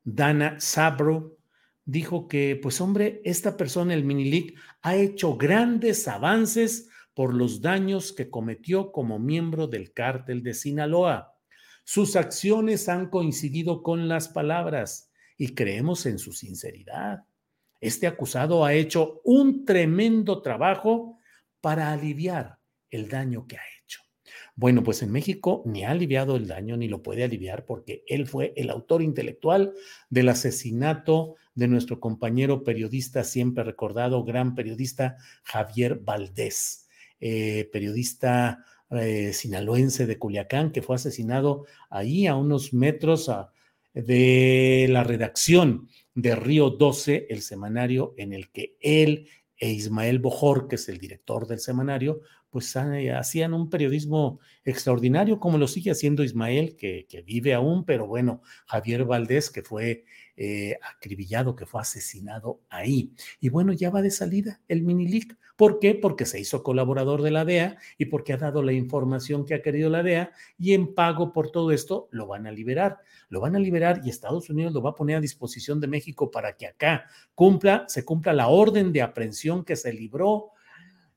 Dana 0.04 0.58
Sabro 0.58 1.36
dijo 1.84 2.28
que, 2.28 2.58
pues 2.62 2.80
hombre, 2.80 3.20
esta 3.26 3.58
persona, 3.58 3.92
el 3.92 4.04
Minilic, 4.04 4.58
ha 4.80 4.96
hecho 4.96 5.36
grandes 5.36 6.08
avances 6.08 6.88
por 7.14 7.34
los 7.34 7.60
daños 7.60 8.12
que 8.12 8.30
cometió 8.30 8.92
como 8.92 9.18
miembro 9.18 9.66
del 9.66 9.92
cártel 9.92 10.42
de 10.42 10.54
Sinaloa. 10.54 11.36
Sus 11.84 12.16
acciones 12.16 12.88
han 12.88 13.10
coincidido 13.10 13.82
con 13.82 14.08
las 14.08 14.28
palabras 14.28 15.10
y 15.36 15.54
creemos 15.54 16.06
en 16.06 16.18
su 16.18 16.32
sinceridad. 16.32 17.24
Este 17.80 18.06
acusado 18.06 18.64
ha 18.64 18.74
hecho 18.74 19.20
un 19.24 19.64
tremendo 19.64 20.40
trabajo 20.40 21.18
para 21.60 21.92
aliviar 21.92 22.58
el 22.90 23.08
daño 23.08 23.46
que 23.46 23.56
ha 23.56 23.62
hecho. 23.82 24.02
Bueno, 24.54 24.82
pues 24.82 25.02
en 25.02 25.10
México 25.10 25.62
ni 25.64 25.84
ha 25.84 25.90
aliviado 25.90 26.36
el 26.36 26.46
daño 26.46 26.76
ni 26.76 26.86
lo 26.86 27.02
puede 27.02 27.24
aliviar 27.24 27.64
porque 27.64 28.04
él 28.06 28.26
fue 28.26 28.52
el 28.56 28.70
autor 28.70 29.02
intelectual 29.02 29.72
del 30.10 30.28
asesinato 30.28 31.36
de 31.54 31.68
nuestro 31.68 32.00
compañero 32.00 32.62
periodista, 32.62 33.24
siempre 33.24 33.64
recordado, 33.64 34.24
gran 34.24 34.54
periodista 34.54 35.16
Javier 35.42 35.96
Valdés, 35.96 36.81
eh, 37.24 37.70
periodista 37.72 38.64
eh, 38.90 39.32
sinaloense 39.32 40.06
de 40.06 40.18
Culiacán, 40.18 40.72
que 40.72 40.82
fue 40.82 40.96
asesinado 40.96 41.66
ahí 41.88 42.26
a 42.26 42.34
unos 42.34 42.74
metros 42.74 43.30
de 43.94 44.88
la 44.90 45.04
redacción 45.04 45.88
de 46.16 46.34
Río 46.34 46.70
12, 46.70 47.28
el 47.30 47.42
semanario 47.42 48.12
en 48.18 48.32
el 48.32 48.50
que 48.50 48.76
él 48.80 49.28
e 49.56 49.70
Ismael 49.70 50.18
Bojor, 50.18 50.66
que 50.66 50.74
es 50.74 50.88
el 50.88 50.98
director 50.98 51.46
del 51.46 51.60
semanario, 51.60 52.22
pues 52.52 52.76
eh, 52.76 53.10
hacían 53.12 53.54
un 53.54 53.70
periodismo 53.70 54.38
extraordinario, 54.62 55.40
como 55.40 55.56
lo 55.56 55.66
sigue 55.66 55.90
haciendo 55.90 56.22
Ismael, 56.22 56.76
que, 56.76 57.06
vive 57.24 57.54
aún, 57.54 57.86
pero 57.86 58.06
bueno, 58.06 58.42
Javier 58.66 59.06
Valdés, 59.06 59.48
que 59.48 59.62
fue 59.62 60.04
eh, 60.36 60.76
acribillado, 60.82 61.56
que 61.56 61.64
fue 61.64 61.80
asesinado 61.80 62.60
ahí. 62.68 63.14
Y 63.40 63.48
bueno, 63.48 63.72
ya 63.72 63.88
va 63.88 64.02
de 64.02 64.10
salida 64.10 64.60
el 64.68 64.82
Minilic. 64.82 65.38
¿Por 65.56 65.78
qué? 65.78 65.94
Porque 65.94 66.26
se 66.26 66.40
hizo 66.40 66.62
colaborador 66.62 67.22
de 67.22 67.30
la 67.30 67.46
DEA 67.46 67.78
y 67.96 68.04
porque 68.06 68.34
ha 68.34 68.36
dado 68.36 68.62
la 68.62 68.74
información 68.74 69.46
que 69.46 69.54
ha 69.54 69.62
querido 69.62 69.88
la 69.88 70.02
DEA 70.02 70.30
y 70.58 70.74
en 70.74 70.94
pago 70.94 71.32
por 71.32 71.50
todo 71.50 71.72
esto 71.72 72.08
lo 72.10 72.26
van 72.26 72.46
a 72.46 72.52
liberar. 72.52 72.98
Lo 73.30 73.40
van 73.40 73.56
a 73.56 73.60
liberar 73.60 74.02
y 74.04 74.10
Estados 74.10 74.50
Unidos 74.50 74.74
lo 74.74 74.82
va 74.82 74.90
a 74.90 74.94
poner 74.94 75.16
a 75.16 75.20
disposición 75.20 75.80
de 75.80 75.86
México 75.86 76.30
para 76.30 76.54
que 76.54 76.66
acá 76.66 77.06
cumpla, 77.34 77.86
se 77.88 78.04
cumpla 78.04 78.34
la 78.34 78.48
orden 78.48 78.92
de 78.92 79.00
aprehensión 79.00 79.64
que 79.64 79.76
se 79.76 79.90
libró 79.94 80.50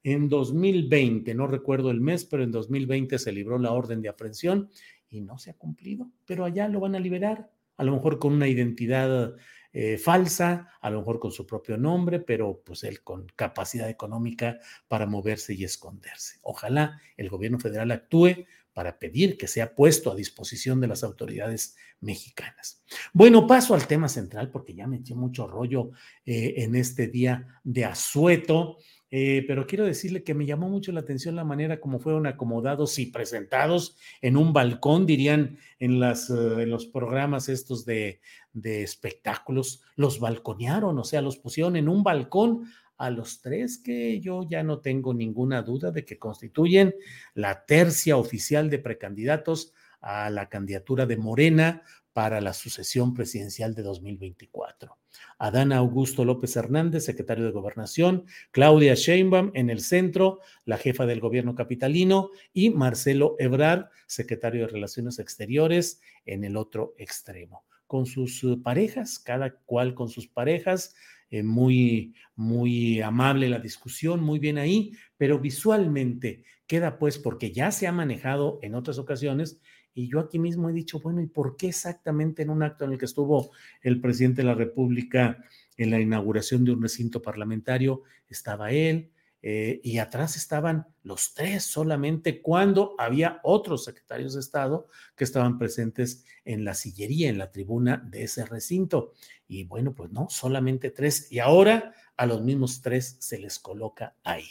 en 0.05 0.29
2020, 0.29 1.33
no 1.33 1.47
recuerdo 1.47 1.89
el 1.89 1.99
mes, 1.99 2.25
pero 2.25 2.43
en 2.43 2.51
2020 2.51 3.17
se 3.17 3.31
libró 3.31 3.57
la 3.57 3.71
orden 3.71 4.03
de 4.03 4.09
aprehensión 4.09 4.69
y 5.09 5.21
no 5.21 5.39
se 5.39 5.49
ha 5.49 5.55
cumplido, 5.55 6.11
pero 6.27 6.45
allá 6.45 6.67
lo 6.67 6.79
van 6.79 6.93
a 6.93 6.99
liberar, 6.99 7.49
a 7.75 7.83
lo 7.83 7.93
mejor 7.93 8.19
con 8.19 8.33
una 8.33 8.47
identidad 8.47 9.33
eh, 9.73 9.97
falsa, 9.97 10.69
a 10.79 10.91
lo 10.91 10.99
mejor 10.99 11.19
con 11.19 11.31
su 11.31 11.47
propio 11.47 11.75
nombre, 11.75 12.19
pero 12.19 12.61
pues 12.63 12.83
él 12.83 13.01
con 13.01 13.25
capacidad 13.35 13.89
económica 13.89 14.59
para 14.87 15.07
moverse 15.07 15.55
y 15.55 15.63
esconderse. 15.63 16.37
Ojalá 16.43 17.01
el 17.17 17.27
gobierno 17.27 17.57
federal 17.57 17.89
actúe 17.89 18.45
para 18.73 18.99
pedir 18.99 19.37
que 19.37 19.47
sea 19.47 19.73
puesto 19.73 20.11
a 20.11 20.15
disposición 20.15 20.79
de 20.81 20.87
las 20.87 21.03
autoridades 21.03 21.77
mexicanas. 21.99 22.83
Bueno, 23.11 23.47
paso 23.47 23.73
al 23.73 23.87
tema 23.87 24.07
central 24.07 24.51
porque 24.51 24.75
ya 24.75 24.85
me 24.85 24.97
eché 24.97 25.15
mucho 25.15 25.47
rollo 25.47 25.91
eh, 26.25 26.53
en 26.57 26.75
este 26.75 27.07
día 27.07 27.59
de 27.63 27.85
asueto 27.85 28.77
eh, 29.17 29.45
pero 29.47 29.65
quiero 29.65 29.85
decirle 29.85 30.25
que 30.25 30.33
me 30.33 30.45
llamó 30.45 30.67
mucho 30.67 30.91
la 30.91 30.99
atención 30.99 31.37
la 31.37 31.45
manera 31.45 31.79
como 31.79 31.99
fueron 31.99 32.27
acomodados 32.27 32.99
y 32.99 33.05
presentados 33.05 33.95
en 34.21 34.35
un 34.35 34.51
balcón, 34.51 35.05
dirían 35.05 35.57
eh, 35.79 35.85
en 35.87 36.69
los 36.69 36.85
programas 36.87 37.47
estos 37.47 37.85
de, 37.85 38.19
de 38.51 38.83
espectáculos, 38.83 39.81
los 39.95 40.19
balconearon, 40.19 40.99
o 40.99 41.05
sea, 41.05 41.21
los 41.21 41.37
pusieron 41.37 41.77
en 41.77 41.87
un 41.87 42.03
balcón 42.03 42.65
a 42.97 43.09
los 43.09 43.39
tres 43.39 43.77
que 43.77 44.19
yo 44.19 44.45
ya 44.49 44.63
no 44.63 44.79
tengo 44.79 45.13
ninguna 45.13 45.61
duda 45.61 45.91
de 45.91 46.03
que 46.03 46.19
constituyen 46.19 46.93
la 47.35 47.65
tercia 47.65 48.17
oficial 48.17 48.69
de 48.69 48.79
precandidatos 48.79 49.73
a 50.05 50.29
la 50.29 50.49
candidatura 50.49 51.07
de 51.07 51.17
Morena 51.17 51.81
para 52.13 52.39
la 52.39 52.53
sucesión 52.53 53.13
presidencial 53.13 53.73
de 53.73 53.81
2024. 53.81 54.97
Adán 55.39 55.73
Augusto 55.73 56.23
López 56.23 56.55
Hernández, 56.55 57.03
secretario 57.03 57.43
de 57.43 57.51
Gobernación, 57.51 58.25
Claudia 58.51 58.93
Sheinbaum 58.93 59.51
en 59.55 59.69
el 59.69 59.81
centro, 59.81 60.39
la 60.63 60.77
jefa 60.77 61.05
del 61.05 61.19
gobierno 61.19 61.55
capitalino, 61.55 62.29
y 62.53 62.69
Marcelo 62.69 63.35
Ebrard, 63.39 63.87
secretario 64.05 64.61
de 64.61 64.71
Relaciones 64.71 65.19
Exteriores, 65.19 65.99
en 66.25 66.43
el 66.43 66.55
otro 66.55 66.93
extremo. 66.97 67.65
Con 67.87 68.05
sus 68.05 68.43
eh, 68.43 68.57
parejas, 68.63 69.19
cada 69.19 69.55
cual 69.65 69.95
con 69.95 70.07
sus 70.07 70.27
parejas, 70.27 70.95
eh, 71.31 71.41
muy, 71.41 72.13
muy 72.35 73.01
amable 73.01 73.49
la 73.49 73.59
discusión, 73.59 74.21
muy 74.21 74.37
bien 74.37 74.59
ahí, 74.59 74.93
pero 75.17 75.39
visualmente 75.39 76.43
queda 76.67 76.97
pues 76.97 77.17
porque 77.17 77.51
ya 77.51 77.71
se 77.71 77.87
ha 77.87 77.91
manejado 77.91 78.59
en 78.61 78.75
otras 78.75 78.99
ocasiones 78.99 79.59
y 79.95 80.09
yo 80.09 80.19
aquí 80.19 80.37
mismo 80.37 80.69
he 80.69 80.73
dicho, 80.73 80.99
bueno, 80.99 81.21
¿y 81.21 81.27
por 81.27 81.55
qué 81.55 81.69
exactamente 81.69 82.43
en 82.43 82.49
un 82.49 82.61
acto 82.61 82.83
en 82.83 82.91
el 82.91 82.97
que 82.97 83.05
estuvo 83.05 83.51
el 83.81 84.01
presidente 84.01 84.41
de 84.41 84.47
la 84.47 84.53
República 84.53 85.43
en 85.77 85.89
la 85.89 85.99
inauguración 85.99 86.65
de 86.65 86.73
un 86.73 86.81
recinto 86.81 87.21
parlamentario, 87.21 88.03
estaba 88.27 88.71
él, 88.71 89.11
eh, 89.41 89.79
y 89.83 89.99
atrás 89.99 90.35
estaban 90.35 90.87
los 91.03 91.33
tres 91.33 91.63
solamente 91.63 92.41
cuando 92.41 92.95
había 92.97 93.39
otros 93.43 93.85
secretarios 93.85 94.33
de 94.33 94.39
Estado 94.39 94.87
que 95.15 95.23
estaban 95.23 95.59
presentes 95.59 96.25
en 96.43 96.65
la 96.65 96.73
sillería, 96.73 97.29
en 97.29 97.37
la 97.37 97.51
tribuna 97.51 97.97
de 97.97 98.23
ese 98.23 98.45
recinto. 98.45 99.13
Y 99.47 99.63
bueno, 99.63 99.93
pues 99.93 100.11
no, 100.11 100.27
solamente 100.29 100.89
tres. 100.89 101.31
Y 101.31 101.39
ahora 101.39 101.93
a 102.17 102.25
los 102.25 102.41
mismos 102.41 102.81
tres 102.81 103.17
se 103.19 103.37
les 103.37 103.59
coloca 103.59 104.15
ahí. 104.23 104.47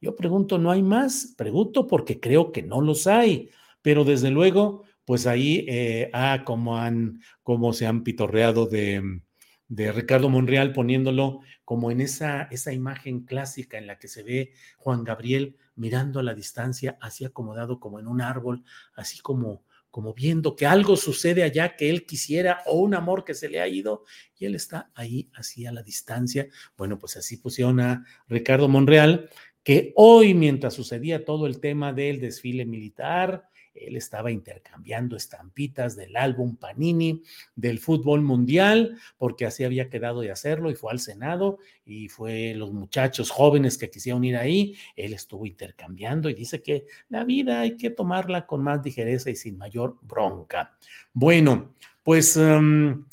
Yo 0.00 0.14
pregunto, 0.14 0.58
¿no 0.58 0.70
hay 0.70 0.82
más? 0.82 1.34
Pregunto 1.36 1.86
porque 1.86 2.20
creo 2.20 2.52
que 2.52 2.62
no 2.62 2.82
los 2.82 3.06
hay 3.06 3.50
pero 3.84 4.04
desde 4.04 4.30
luego, 4.30 4.84
pues 5.04 5.26
ahí, 5.26 5.66
eh, 5.68 6.08
ah, 6.14 6.44
como, 6.46 6.78
han, 6.78 7.20
como 7.42 7.74
se 7.74 7.84
han 7.86 8.02
pitorreado 8.02 8.64
de, 8.64 9.20
de 9.68 9.92
Ricardo 9.92 10.30
Monreal 10.30 10.72
poniéndolo 10.72 11.40
como 11.66 11.90
en 11.90 12.00
esa, 12.00 12.44
esa 12.44 12.72
imagen 12.72 13.26
clásica 13.26 13.76
en 13.76 13.86
la 13.86 13.98
que 13.98 14.08
se 14.08 14.22
ve 14.22 14.52
Juan 14.78 15.04
Gabriel 15.04 15.58
mirando 15.74 16.18
a 16.18 16.22
la 16.22 16.32
distancia, 16.32 16.96
así 16.98 17.26
acomodado 17.26 17.78
como 17.78 18.00
en 18.00 18.06
un 18.06 18.22
árbol, 18.22 18.64
así 18.94 19.18
como, 19.18 19.64
como 19.90 20.14
viendo 20.14 20.56
que 20.56 20.64
algo 20.64 20.96
sucede 20.96 21.42
allá 21.42 21.76
que 21.76 21.90
él 21.90 22.06
quisiera 22.06 22.62
o 22.64 22.80
un 22.80 22.94
amor 22.94 23.22
que 23.22 23.34
se 23.34 23.50
le 23.50 23.60
ha 23.60 23.68
ido 23.68 24.04
y 24.38 24.46
él 24.46 24.54
está 24.54 24.90
ahí 24.94 25.28
así 25.34 25.66
a 25.66 25.72
la 25.72 25.82
distancia. 25.82 26.48
Bueno, 26.78 26.98
pues 26.98 27.18
así 27.18 27.36
pusieron 27.36 27.80
a 27.80 28.06
Ricardo 28.28 28.66
Monreal, 28.66 29.28
que 29.62 29.92
hoy 29.94 30.32
mientras 30.32 30.72
sucedía 30.72 31.26
todo 31.26 31.46
el 31.46 31.60
tema 31.60 31.92
del 31.92 32.18
desfile 32.18 32.64
militar, 32.64 33.50
él 33.74 33.96
estaba 33.96 34.30
intercambiando 34.30 35.16
estampitas 35.16 35.96
del 35.96 36.16
álbum 36.16 36.56
Panini 36.56 37.22
del 37.54 37.78
fútbol 37.78 38.22
mundial, 38.22 38.98
porque 39.18 39.46
así 39.46 39.64
había 39.64 39.90
quedado 39.90 40.20
de 40.20 40.30
hacerlo 40.30 40.70
y 40.70 40.74
fue 40.74 40.92
al 40.92 41.00
Senado 41.00 41.58
y 41.84 42.08
fue 42.08 42.54
los 42.54 42.72
muchachos 42.72 43.30
jóvenes 43.30 43.76
que 43.76 43.90
quisieron 43.90 44.24
ir 44.24 44.36
ahí, 44.36 44.76
él 44.96 45.12
estuvo 45.12 45.46
intercambiando 45.46 46.30
y 46.30 46.34
dice 46.34 46.62
que 46.62 46.86
la 47.08 47.24
vida 47.24 47.60
hay 47.60 47.76
que 47.76 47.90
tomarla 47.90 48.46
con 48.46 48.62
más 48.62 48.84
ligereza 48.84 49.30
y 49.30 49.36
sin 49.36 49.58
mayor 49.58 49.98
bronca. 50.02 50.76
Bueno, 51.12 51.74
pues... 52.02 52.36
Um, 52.36 53.04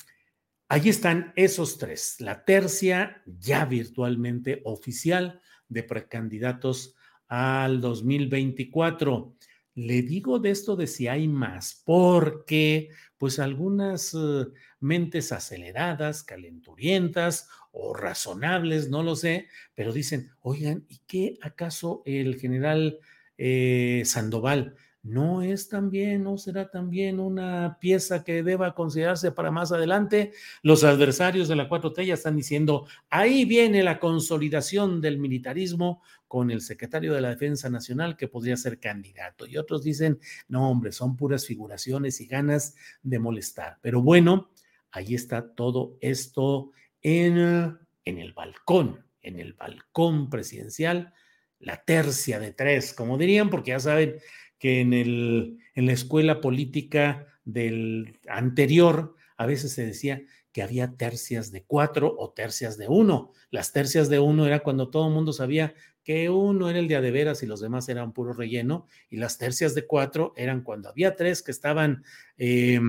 Ahí 0.74 0.88
están 0.88 1.34
esos 1.36 1.78
tres, 1.78 2.16
la 2.20 2.46
tercia 2.46 3.22
ya 3.26 3.66
virtualmente 3.66 4.62
oficial 4.64 5.42
de 5.68 5.84
precandidatos 5.84 6.96
al 7.28 7.82
2024. 7.82 9.36
Le 9.74 10.02
digo 10.02 10.40
de 10.40 10.52
esto 10.52 10.76
de 10.76 10.88
si 10.88 11.08
hay 11.08 11.28
más, 11.28 11.82
porque 11.86 12.90
pues 13.18 13.40
algunas 13.40 14.14
eh, 14.14 14.48
mentes 14.80 15.32
aceleradas, 15.32 16.24
calenturientas 16.24 17.48
o 17.72 17.94
razonables, 17.94 18.90
no 18.90 19.02
lo 19.04 19.16
sé, 19.16 19.48
pero 19.74 19.94
dicen, 19.94 20.32
oigan, 20.42 20.86
¿y 20.90 21.00
qué 21.08 21.38
acaso 21.42 22.02
el 22.06 22.38
general 22.40 23.00
eh, 23.38 24.04
Sandoval 24.06 24.76
no 25.04 25.42
es 25.42 25.68
también, 25.68 26.24
no 26.24 26.38
será 26.38 26.70
también 26.70 27.20
una 27.20 27.78
pieza 27.80 28.24
que 28.24 28.44
deba 28.44 28.76
considerarse 28.76 29.32
para 29.32 29.50
más 29.50 29.72
adelante. 29.72 30.32
Los 30.62 30.84
adversarios 30.84 31.48
de 31.48 31.56
la 31.56 31.68
4T 31.68 32.06
ya 32.06 32.14
están 32.14 32.36
diciendo, 32.36 32.86
ahí 33.10 33.46
viene 33.46 33.82
la 33.82 34.00
consolidación 34.00 35.02
del 35.02 35.18
militarismo 35.18 36.04
con 36.28 36.52
el 36.52 36.62
secretario 36.62 37.14
de 37.14 37.22
la 37.22 37.30
Defensa 37.30 37.70
Nacional 37.70 38.16
que 38.16 38.28
podría 38.28 38.56
ser 38.58 38.80
candidato. 38.80 39.48
Y 39.48 39.58
otros 39.58 39.84
dicen, 39.84 40.20
no, 40.48 40.70
hombre, 40.70 40.92
son 40.92 41.18
puras 41.18 41.48
figuraciones 41.48 42.22
y 42.22 42.28
ganas 42.28 42.76
de 43.02 43.18
molestar. 43.18 43.80
Pero 43.82 44.02
bueno, 44.04 44.52
ahí 44.92 45.16
está 45.16 45.56
todo 45.56 45.98
esto 46.00 46.72
en, 47.02 47.78
en 48.06 48.18
el 48.20 48.34
balcón, 48.34 49.04
en 49.24 49.40
el 49.40 49.54
balcón 49.54 50.30
presidencial, 50.30 51.12
la 51.60 51.84
tercia 51.84 52.40
de 52.40 52.54
tres, 52.54 52.94
como 52.94 53.18
dirían, 53.18 53.50
porque 53.50 53.72
ya 53.72 53.80
saben 53.80 54.18
que 54.62 54.80
en, 54.80 54.94
el, 54.94 55.58
en 55.74 55.88
la 55.88 55.94
escuela 55.94 56.40
política 56.40 57.26
del 57.44 58.20
anterior 58.30 59.16
a 59.36 59.48
veces 59.48 59.74
se 59.74 59.84
decía 59.84 60.22
que 60.52 60.62
había 60.62 60.96
tercias 60.98 61.52
de 61.52 61.64
cuatro 61.64 62.14
o 62.16 62.30
tercias 62.30 62.78
de 62.78 62.88
uno. 62.88 63.32
Las 63.50 63.74
tercias 63.74 64.08
de 64.08 64.20
uno 64.20 64.46
era 64.46 64.60
cuando 64.60 64.92
todo 64.92 65.08
el 65.08 65.16
mundo 65.16 65.34
sabía 65.34 65.74
que 66.04 66.30
uno 66.30 66.70
era 66.70 66.80
el 66.80 66.88
de 66.88 66.96
adeveras 66.96 67.44
y 67.44 67.46
los 67.46 67.60
demás 67.60 67.88
eran 67.90 68.14
puro 68.14 68.34
relleno, 68.34 68.88
y 69.10 69.18
las 69.18 69.38
tercias 69.38 69.76
de 69.76 69.86
cuatro 69.86 70.34
eran 70.36 70.62
cuando 70.62 70.90
había 70.90 71.16
tres 71.16 71.44
que 71.44 71.52
estaban 71.52 72.04
eh, 72.38 72.80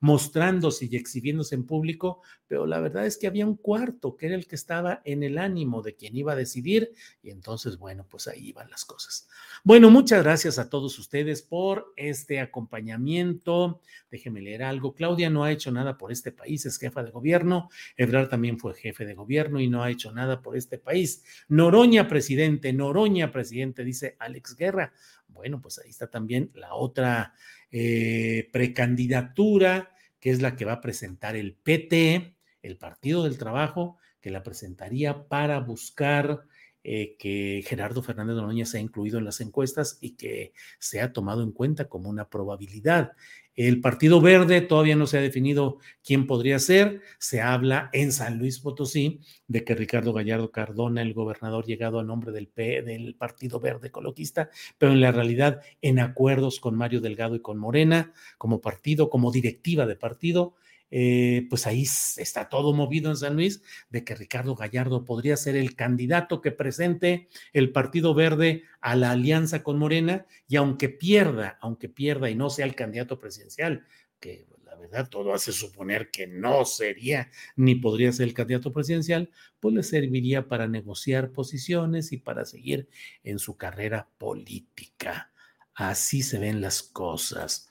mostrándose 0.00 0.86
y 0.90 0.96
exhibiéndose 0.96 1.54
en 1.54 1.64
público, 1.64 2.22
pero 2.46 2.66
la 2.66 2.80
verdad 2.80 3.06
es 3.06 3.16
que 3.16 3.26
había 3.26 3.46
un 3.46 3.56
cuarto 3.56 4.16
que 4.16 4.26
era 4.26 4.34
el 4.34 4.46
que 4.46 4.56
estaba 4.56 5.00
en 5.04 5.22
el 5.22 5.38
ánimo 5.38 5.82
de 5.82 5.94
quien 5.94 6.16
iba 6.16 6.32
a 6.32 6.36
decidir, 6.36 6.92
y 7.22 7.30
entonces, 7.30 7.78
bueno, 7.78 8.06
pues 8.08 8.28
ahí 8.28 8.48
iban 8.48 8.70
las 8.70 8.84
cosas. 8.84 9.28
Bueno, 9.64 9.90
muchas 9.90 10.22
gracias 10.22 10.58
a 10.58 10.68
todos 10.68 10.98
ustedes 10.98 11.42
por 11.42 11.92
este 11.96 12.40
acompañamiento. 12.40 13.80
Déjenme 14.10 14.40
leer 14.40 14.62
algo. 14.62 14.94
Claudia 14.94 15.30
no 15.30 15.44
ha 15.44 15.52
hecho 15.52 15.70
nada 15.72 15.98
por 15.98 16.12
este 16.12 16.32
país, 16.32 16.66
es 16.66 16.78
jefa 16.78 17.02
de 17.02 17.10
gobierno. 17.10 17.68
Ebrard 17.96 18.28
también 18.28 18.58
fue 18.58 18.74
jefe 18.74 19.04
de 19.04 19.14
gobierno 19.14 19.60
y 19.60 19.68
no 19.68 19.82
ha 19.82 19.90
hecho 19.90 20.12
nada 20.12 20.42
por 20.42 20.56
este 20.56 20.78
país. 20.78 21.24
Noroña, 21.48 22.08
presidente, 22.08 22.57
Noroña, 22.72 23.30
presidente, 23.30 23.84
dice 23.84 24.16
Alex 24.18 24.56
Guerra. 24.56 24.92
Bueno, 25.28 25.60
pues 25.60 25.78
ahí 25.78 25.90
está 25.90 26.08
también 26.08 26.50
la 26.54 26.74
otra 26.74 27.34
eh, 27.70 28.48
precandidatura, 28.52 29.94
que 30.20 30.30
es 30.30 30.42
la 30.42 30.56
que 30.56 30.64
va 30.64 30.74
a 30.74 30.80
presentar 30.80 31.36
el 31.36 31.54
PT, 31.54 32.36
el 32.62 32.76
Partido 32.76 33.24
del 33.24 33.38
Trabajo, 33.38 33.98
que 34.20 34.30
la 34.30 34.42
presentaría 34.42 35.28
para 35.28 35.60
buscar 35.60 36.44
eh, 36.90 37.16
que 37.18 37.62
Gerardo 37.66 38.02
Fernández 38.02 38.34
de 38.34 38.40
Noroña 38.40 38.64
sea 38.64 38.80
incluido 38.80 39.18
en 39.18 39.26
las 39.26 39.42
encuestas 39.42 39.98
y 40.00 40.12
que 40.12 40.54
sea 40.78 41.12
tomado 41.12 41.42
en 41.42 41.52
cuenta 41.52 41.86
como 41.86 42.08
una 42.08 42.30
probabilidad. 42.30 43.12
El 43.54 43.82
Partido 43.82 44.22
Verde 44.22 44.62
todavía 44.62 44.96
no 44.96 45.06
se 45.06 45.18
ha 45.18 45.20
definido 45.20 45.80
quién 46.02 46.26
podría 46.26 46.58
ser. 46.58 47.02
Se 47.18 47.42
habla 47.42 47.90
en 47.92 48.10
San 48.10 48.38
Luis 48.38 48.60
Potosí 48.60 49.20
de 49.48 49.64
que 49.64 49.74
Ricardo 49.74 50.14
Gallardo 50.14 50.50
Cardona, 50.50 51.02
el 51.02 51.12
gobernador, 51.12 51.66
llegado 51.66 52.00
a 52.00 52.04
nombre 52.04 52.32
del, 52.32 52.48
P, 52.48 52.80
del 52.80 53.16
Partido 53.16 53.60
Verde 53.60 53.88
Ecologista, 53.88 54.48
pero 54.78 54.92
en 54.92 55.02
la 55.02 55.12
realidad 55.12 55.60
en 55.82 55.98
acuerdos 55.98 56.58
con 56.58 56.74
Mario 56.74 57.02
Delgado 57.02 57.36
y 57.36 57.40
con 57.40 57.58
Morena, 57.58 58.14
como 58.38 58.62
partido, 58.62 59.10
como 59.10 59.30
directiva 59.30 59.84
de 59.84 59.96
partido, 59.96 60.54
eh, 60.90 61.46
pues 61.50 61.66
ahí 61.66 61.82
está 61.82 62.48
todo 62.48 62.72
movido 62.72 63.10
en 63.10 63.16
San 63.16 63.34
Luis 63.34 63.62
de 63.90 64.04
que 64.04 64.14
Ricardo 64.14 64.54
Gallardo 64.54 65.04
podría 65.04 65.36
ser 65.36 65.56
el 65.56 65.76
candidato 65.76 66.40
que 66.40 66.50
presente 66.50 67.28
el 67.52 67.72
Partido 67.72 68.14
Verde 68.14 68.64
a 68.80 68.96
la 68.96 69.10
alianza 69.10 69.62
con 69.62 69.78
Morena 69.78 70.26
y 70.46 70.56
aunque 70.56 70.88
pierda, 70.88 71.58
aunque 71.60 71.88
pierda 71.88 72.30
y 72.30 72.34
no 72.34 72.48
sea 72.50 72.64
el 72.66 72.74
candidato 72.74 73.18
presidencial, 73.18 73.86
que 74.18 74.46
la 74.64 74.76
verdad 74.76 75.08
todo 75.08 75.34
hace 75.34 75.52
suponer 75.52 76.10
que 76.10 76.26
no 76.26 76.64
sería 76.64 77.30
ni 77.56 77.74
podría 77.74 78.12
ser 78.12 78.28
el 78.28 78.34
candidato 78.34 78.72
presidencial, 78.72 79.30
pues 79.60 79.74
le 79.74 79.82
serviría 79.82 80.48
para 80.48 80.68
negociar 80.68 81.32
posiciones 81.32 82.12
y 82.12 82.16
para 82.16 82.44
seguir 82.44 82.88
en 83.24 83.38
su 83.38 83.56
carrera 83.56 84.08
política. 84.18 85.32
Así 85.74 86.22
se 86.22 86.38
ven 86.38 86.60
las 86.60 86.82
cosas. 86.82 87.68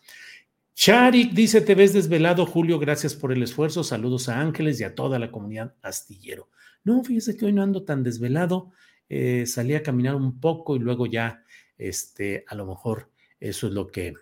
Charik 0.78 1.32
dice, 1.34 1.62
te 1.62 1.74
ves 1.74 1.92
desvelado, 1.92 2.46
Julio, 2.46 2.78
gracias 2.78 3.16
por 3.16 3.32
el 3.32 3.42
esfuerzo. 3.42 3.84
Saludos 3.84 4.30
a 4.30 4.40
Ángeles 4.40 4.80
y 4.80 4.84
a 4.84 4.94
toda 4.94 5.18
la 5.18 5.32
comunidad 5.32 5.74
astillero. 5.82 6.50
No, 6.84 7.04
fíjese 7.04 7.36
que 7.36 7.48
hoy 7.48 7.52
no 7.52 7.64
ando 7.64 7.84
tan 7.84 8.04
desvelado. 8.04 8.70
Eh, 9.10 9.48
salí 9.48 9.74
a 9.74 9.82
caminar 9.82 10.14
un 10.14 10.40
poco 10.40 10.76
y 10.76 10.80
luego 10.80 11.08
ya, 11.08 11.44
este, 11.80 12.46
a 12.48 12.54
lo 12.54 12.68
mejor 12.68 13.10
eso 13.40 13.66
es 13.66 13.74
lo 13.74 13.88
que... 13.88 14.14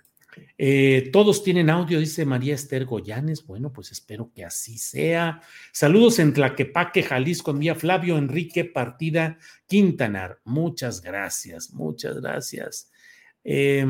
Eh, 0.57 1.09
todos 1.11 1.43
tienen 1.43 1.69
audio, 1.69 1.99
dice 1.99 2.23
María 2.23 2.55
Esther 2.55 2.85
Goyanes. 2.85 3.45
Bueno, 3.45 3.73
pues 3.73 3.91
espero 3.91 4.31
que 4.33 4.45
así 4.45 4.77
sea. 4.77 5.41
Saludos 5.73 6.19
en 6.19 6.31
Tlaquepaque, 6.31 7.03
Jalisco, 7.03 7.51
envía 7.51 7.75
Flavio 7.75 8.17
Enrique 8.17 8.63
Partida 8.63 9.37
Quintanar. 9.67 10.39
Muchas 10.45 11.01
gracias, 11.01 11.73
muchas 11.73 12.21
gracias. 12.21 12.89
Eh, 13.43 13.85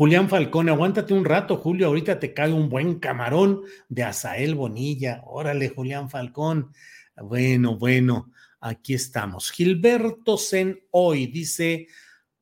Julián 0.00 0.30
Falcón, 0.30 0.70
aguántate 0.70 1.12
un 1.12 1.26
rato, 1.26 1.58
Julio, 1.58 1.88
ahorita 1.88 2.18
te 2.18 2.32
cae 2.32 2.54
un 2.54 2.70
buen 2.70 3.00
camarón 3.00 3.60
de 3.90 4.02
Azael 4.02 4.54
Bonilla. 4.54 5.20
Órale, 5.26 5.68
Julián 5.68 6.08
Falcón. 6.08 6.72
Bueno, 7.18 7.76
bueno, 7.76 8.32
aquí 8.60 8.94
estamos. 8.94 9.50
Gilberto 9.50 10.38
Sen 10.38 10.80
hoy 10.90 11.26
dice, 11.26 11.86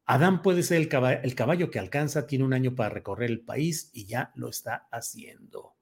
Adán 0.05 0.40
puede 0.40 0.62
ser 0.62 0.77
el 0.77 1.35
caballo, 1.35 1.68
que 1.68 1.81
alcanza, 1.81 2.29
tiene 2.29 2.44
un 2.44 2.53
año 2.53 2.77
para 2.77 2.90
recorrer 2.90 3.29
el 3.29 3.40
país 3.40 3.90
y 3.92 4.07
ya 4.07 4.31
lo 4.37 4.51
está 4.51 4.87
haciendo. 4.92 5.75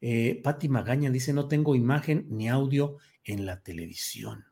Eh, 0.00 0.42
Magaña 0.68 1.08
dice, 1.10 1.32
no 1.32 1.46
tengo 1.46 1.76
imagen 1.76 2.26
ni 2.30 2.48
audio 2.48 2.96
en 3.22 3.46
la 3.46 3.62
televisión. 3.62 4.44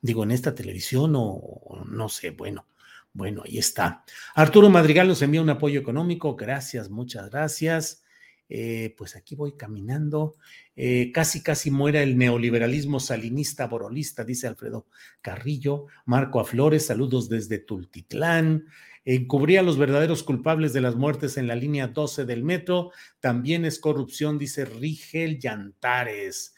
Digo, 0.00 0.22
en 0.22 0.30
esta 0.30 0.54
televisión 0.54 1.14
o 1.16 1.84
no 1.88 2.08
sé, 2.08 2.30
bueno. 2.30 2.68
Bueno, 3.14 3.42
ahí 3.46 3.58
está. 3.58 4.04
Arturo 4.34 4.68
Madrigal 4.68 5.06
nos 5.06 5.22
envía 5.22 5.40
un 5.40 5.48
apoyo 5.48 5.80
económico. 5.80 6.34
Gracias, 6.34 6.90
muchas 6.90 7.30
gracias. 7.30 8.02
Eh, 8.48 8.92
pues 8.98 9.14
aquí 9.14 9.36
voy 9.36 9.56
caminando. 9.56 10.34
Eh, 10.74 11.12
casi, 11.12 11.40
casi 11.40 11.70
muera 11.70 12.02
el 12.02 12.18
neoliberalismo 12.18 12.98
salinista 12.98 13.68
borolista, 13.68 14.24
dice 14.24 14.48
Alfredo 14.48 14.88
Carrillo. 15.22 15.86
Marco 16.04 16.40
Aflores, 16.40 16.86
saludos 16.86 17.28
desde 17.28 17.58
Tultitlán. 17.58 18.66
Encubría 19.04 19.60
a 19.60 19.62
los 19.62 19.78
verdaderos 19.78 20.24
culpables 20.24 20.72
de 20.72 20.80
las 20.80 20.96
muertes 20.96 21.36
en 21.36 21.46
la 21.46 21.54
línea 21.54 21.86
12 21.86 22.24
del 22.24 22.42
metro. 22.42 22.90
También 23.20 23.64
es 23.64 23.78
corrupción, 23.78 24.38
dice 24.38 24.64
Rigel 24.64 25.38
Yantares. 25.38 26.54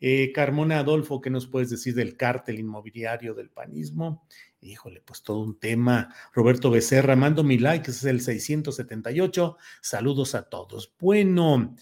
Eh, 0.00 0.32
Carmona 0.32 0.78
Adolfo, 0.78 1.20
¿qué 1.20 1.28
nos 1.28 1.46
puedes 1.46 1.68
decir 1.68 1.94
del 1.94 2.16
cártel 2.16 2.58
inmobiliario 2.58 3.34
del 3.34 3.50
panismo? 3.50 4.26
Híjole, 4.62 5.00
pues 5.00 5.22
todo 5.22 5.40
un 5.40 5.58
tema. 5.58 6.14
Roberto 6.34 6.70
Becerra, 6.70 7.16
mando 7.16 7.42
mi 7.42 7.56
like, 7.56 7.90
es 7.90 8.04
el 8.04 8.20
678. 8.20 9.56
Saludos 9.80 10.34
a 10.34 10.50
todos. 10.50 10.94
Bueno, 10.98 11.74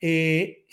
eh, 0.00 0.66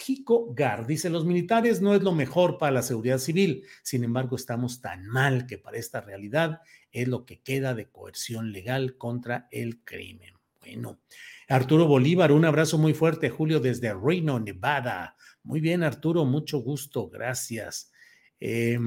Gar 0.56 0.88
dice, 0.88 1.10
los 1.10 1.24
militares 1.24 1.80
no 1.80 1.94
es 1.94 2.02
lo 2.02 2.12
mejor 2.12 2.58
para 2.58 2.72
la 2.72 2.82
seguridad 2.82 3.20
civil, 3.20 3.64
sin 3.84 4.04
embargo 4.04 4.36
estamos 4.36 4.82
tan 4.82 5.06
mal 5.06 5.46
que 5.46 5.58
para 5.58 5.78
esta 5.78 6.02
realidad 6.02 6.62
es 6.92 7.08
lo 7.08 7.26
que 7.26 7.42
queda 7.42 7.74
de 7.74 7.90
coerción 7.90 8.52
legal 8.52 8.98
contra 8.98 9.48
el 9.52 9.84
crimen. 9.86 10.34
Bueno, 10.60 11.00
Arturo 11.48 11.88
Bolívar, 11.88 12.32
un 12.32 12.44
abrazo 12.44 12.78
muy 12.78 12.94
fuerte, 12.94 13.30
Julio, 13.30 13.60
desde 13.60 13.94
Reno, 13.94 14.40
Nevada. 14.40 15.16
Muy 15.44 15.62
bien, 15.62 15.84
Arturo, 15.84 16.26
mucho 16.26 16.60
gusto, 16.60 17.08
gracias. 17.08 17.92
Eh, 18.40 18.78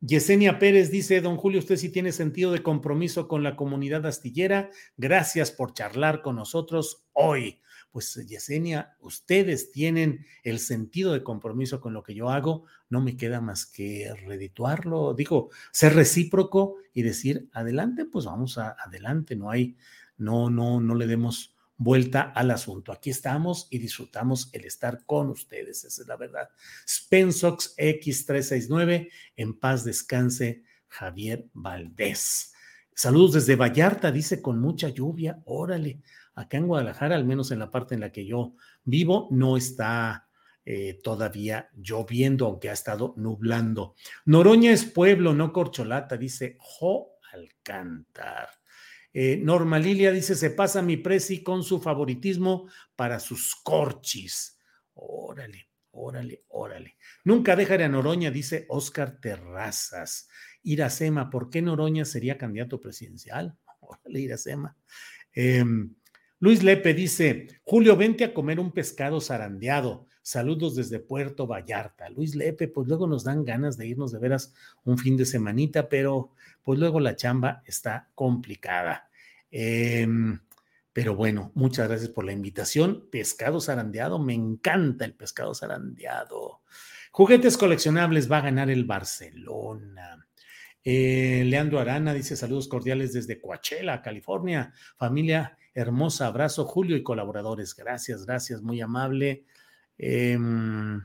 Yesenia 0.00 0.58
Pérez 0.58 0.90
dice, 0.90 1.20
don 1.20 1.36
Julio, 1.36 1.58
usted 1.58 1.76
sí 1.76 1.88
tiene 1.88 2.12
sentido 2.12 2.52
de 2.52 2.62
compromiso 2.62 3.28
con 3.28 3.42
la 3.42 3.56
comunidad 3.56 4.06
astillera. 4.06 4.70
Gracias 4.96 5.50
por 5.50 5.72
charlar 5.72 6.22
con 6.22 6.36
nosotros 6.36 7.06
hoy. 7.12 7.60
Pues 7.90 8.14
Yesenia, 8.26 8.94
ustedes 9.00 9.72
tienen 9.72 10.26
el 10.42 10.58
sentido 10.58 11.14
de 11.14 11.24
compromiso 11.24 11.80
con 11.80 11.94
lo 11.94 12.02
que 12.02 12.14
yo 12.14 12.28
hago. 12.28 12.64
No 12.90 13.00
me 13.00 13.16
queda 13.16 13.40
más 13.40 13.64
que 13.64 14.12
redituarlo, 14.26 15.14
digo, 15.14 15.48
ser 15.72 15.94
recíproco 15.94 16.76
y 16.92 17.02
decir, 17.02 17.48
adelante, 17.52 18.04
pues 18.04 18.26
vamos 18.26 18.58
a, 18.58 18.76
adelante. 18.78 19.34
No 19.34 19.50
hay, 19.50 19.76
no, 20.18 20.50
no, 20.50 20.78
no 20.78 20.94
le 20.94 21.06
demos 21.06 21.55
vuelta 21.76 22.32
al 22.34 22.50
asunto. 22.50 22.92
Aquí 22.92 23.10
estamos 23.10 23.68
y 23.70 23.78
disfrutamos 23.78 24.48
el 24.52 24.64
estar 24.64 25.04
con 25.04 25.30
ustedes, 25.30 25.84
esa 25.84 26.02
es 26.02 26.08
la 26.08 26.16
verdad. 26.16 26.48
Spensox 26.88 27.76
X369, 27.76 29.10
en 29.36 29.58
paz 29.58 29.84
descanse 29.84 30.64
Javier 30.88 31.46
Valdés. 31.52 32.52
Saludos 32.94 33.34
desde 33.34 33.56
Vallarta, 33.56 34.10
dice 34.10 34.40
con 34.40 34.58
mucha 34.58 34.88
lluvia, 34.88 35.42
órale. 35.44 36.00
Acá 36.34 36.56
en 36.58 36.66
Guadalajara, 36.66 37.16
al 37.16 37.24
menos 37.24 37.50
en 37.50 37.58
la 37.58 37.70
parte 37.70 37.94
en 37.94 38.00
la 38.00 38.12
que 38.12 38.26
yo 38.26 38.54
vivo, 38.84 39.28
no 39.30 39.56
está 39.56 40.28
eh, 40.64 41.00
todavía 41.02 41.70
lloviendo, 41.76 42.46
aunque 42.46 42.70
ha 42.70 42.72
estado 42.72 43.14
nublando. 43.16 43.94
Noroña 44.24 44.72
es 44.72 44.84
pueblo, 44.84 45.34
no 45.34 45.52
corcholata, 45.52 46.16
dice 46.16 46.56
Jo 46.58 47.18
Alcántar. 47.32 48.48
Eh, 49.18 49.38
Norma 49.38 49.78
Lilia 49.78 50.12
dice, 50.12 50.34
se 50.34 50.50
pasa 50.50 50.82
mi 50.82 50.98
presi 50.98 51.42
con 51.42 51.64
su 51.64 51.80
favoritismo 51.80 52.68
para 52.94 53.18
sus 53.18 53.56
corchis. 53.56 54.58
Órale, 54.92 55.70
órale, 55.92 56.44
órale. 56.48 56.98
Nunca 57.24 57.56
dejaré 57.56 57.84
a 57.84 57.88
Noroña, 57.88 58.30
dice 58.30 58.66
Oscar 58.68 59.18
Terrazas. 59.18 60.28
Iracema, 60.64 61.30
¿por 61.30 61.48
qué 61.48 61.62
Noroña 61.62 62.04
sería 62.04 62.36
candidato 62.36 62.78
presidencial? 62.78 63.56
Órale, 63.80 64.20
Iracema. 64.20 64.76
Em, 65.32 65.94
Luis 66.38 66.62
Lepe 66.62 66.92
dice, 66.92 67.46
Julio, 67.64 67.96
vente 67.96 68.22
a 68.22 68.34
comer 68.34 68.60
un 68.60 68.70
pescado 68.70 69.22
zarandeado. 69.22 70.05
Saludos 70.26 70.74
desde 70.74 70.98
Puerto 70.98 71.46
Vallarta. 71.46 72.08
Luis 72.08 72.34
Lepe, 72.34 72.66
pues 72.66 72.88
luego 72.88 73.06
nos 73.06 73.22
dan 73.22 73.44
ganas 73.44 73.76
de 73.76 73.86
irnos 73.86 74.10
de 74.10 74.18
veras 74.18 74.52
un 74.82 74.98
fin 74.98 75.16
de 75.16 75.24
semanita, 75.24 75.88
pero 75.88 76.32
pues 76.64 76.80
luego 76.80 76.98
la 76.98 77.14
chamba 77.14 77.62
está 77.64 78.08
complicada. 78.12 79.08
Em, 79.52 80.40
pero 80.92 81.14
bueno, 81.14 81.52
muchas 81.54 81.86
gracias 81.86 82.10
por 82.10 82.24
la 82.24 82.32
invitación. 82.32 83.06
Pescado 83.08 83.60
zarandeado, 83.60 84.18
me 84.18 84.34
encanta 84.34 85.04
el 85.04 85.14
pescado 85.14 85.54
zarandeado. 85.54 86.62
Juguetes 87.12 87.56
coleccionables 87.56 88.28
va 88.28 88.38
a 88.38 88.46
ganar 88.46 88.68
el 88.68 88.84
Barcelona. 88.84 90.26
Eh, 90.82 91.44
Leandro 91.46 91.78
Arana 91.78 92.12
dice 92.12 92.34
saludos 92.34 92.66
cordiales 92.66 93.12
desde 93.12 93.40
Coachella, 93.40 94.02
California. 94.02 94.74
Familia 94.96 95.56
hermosa, 95.72 96.26
abrazo 96.26 96.64
Julio 96.64 96.96
y 96.96 97.04
colaboradores. 97.04 97.76
Gracias, 97.76 98.26
gracias, 98.26 98.60
muy 98.60 98.80
amable. 98.80 99.44
Em, 99.98 101.00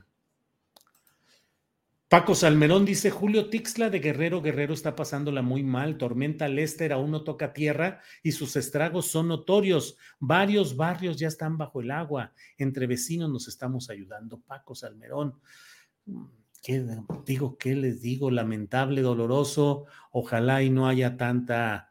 Paco 2.12 2.34
Salmerón 2.34 2.84
dice, 2.84 3.10
Julio 3.10 3.48
Tixla 3.48 3.88
de 3.88 3.98
Guerrero 3.98 4.42
Guerrero 4.42 4.74
está 4.74 4.94
pasándola 4.94 5.40
muy 5.40 5.62
mal, 5.62 5.96
tormenta 5.96 6.46
Lester 6.46 6.92
aún 6.92 7.10
no 7.10 7.24
toca 7.24 7.54
tierra 7.54 8.02
y 8.22 8.32
sus 8.32 8.54
estragos 8.56 9.06
son 9.06 9.28
notorios. 9.28 9.96
Varios 10.20 10.76
barrios 10.76 11.16
ya 11.16 11.28
están 11.28 11.56
bajo 11.56 11.80
el 11.80 11.90
agua, 11.90 12.34
entre 12.58 12.86
vecinos 12.86 13.30
nos 13.30 13.48
estamos 13.48 13.88
ayudando. 13.88 14.38
Paco 14.40 14.74
Salmerón, 14.74 15.40
¿qué 16.62 16.84
digo? 17.24 17.56
¿Qué 17.56 17.74
les 17.74 18.02
digo? 18.02 18.30
Lamentable, 18.30 19.00
doloroso, 19.00 19.86
ojalá 20.10 20.62
y 20.62 20.68
no 20.68 20.88
haya 20.88 21.16
tanta 21.16 21.88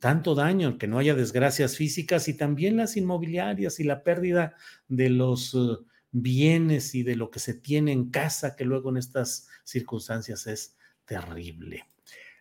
tanto 0.00 0.34
daño, 0.34 0.78
que 0.78 0.86
no 0.86 0.98
haya 0.98 1.14
desgracias 1.14 1.76
físicas 1.76 2.28
y 2.28 2.34
también 2.34 2.78
las 2.78 2.96
inmobiliarias 2.96 3.80
y 3.80 3.84
la 3.84 4.02
pérdida 4.02 4.54
de 4.88 5.10
los 5.10 5.54
uh, 5.54 5.84
bienes 6.10 6.94
y 6.94 7.02
de 7.02 7.16
lo 7.16 7.30
que 7.30 7.40
se 7.40 7.54
tiene 7.54 7.92
en 7.92 8.10
casa, 8.10 8.56
que 8.56 8.64
luego 8.64 8.90
en 8.90 8.96
estas 8.96 9.48
circunstancias 9.64 10.46
es 10.46 10.76
terrible. 11.04 11.84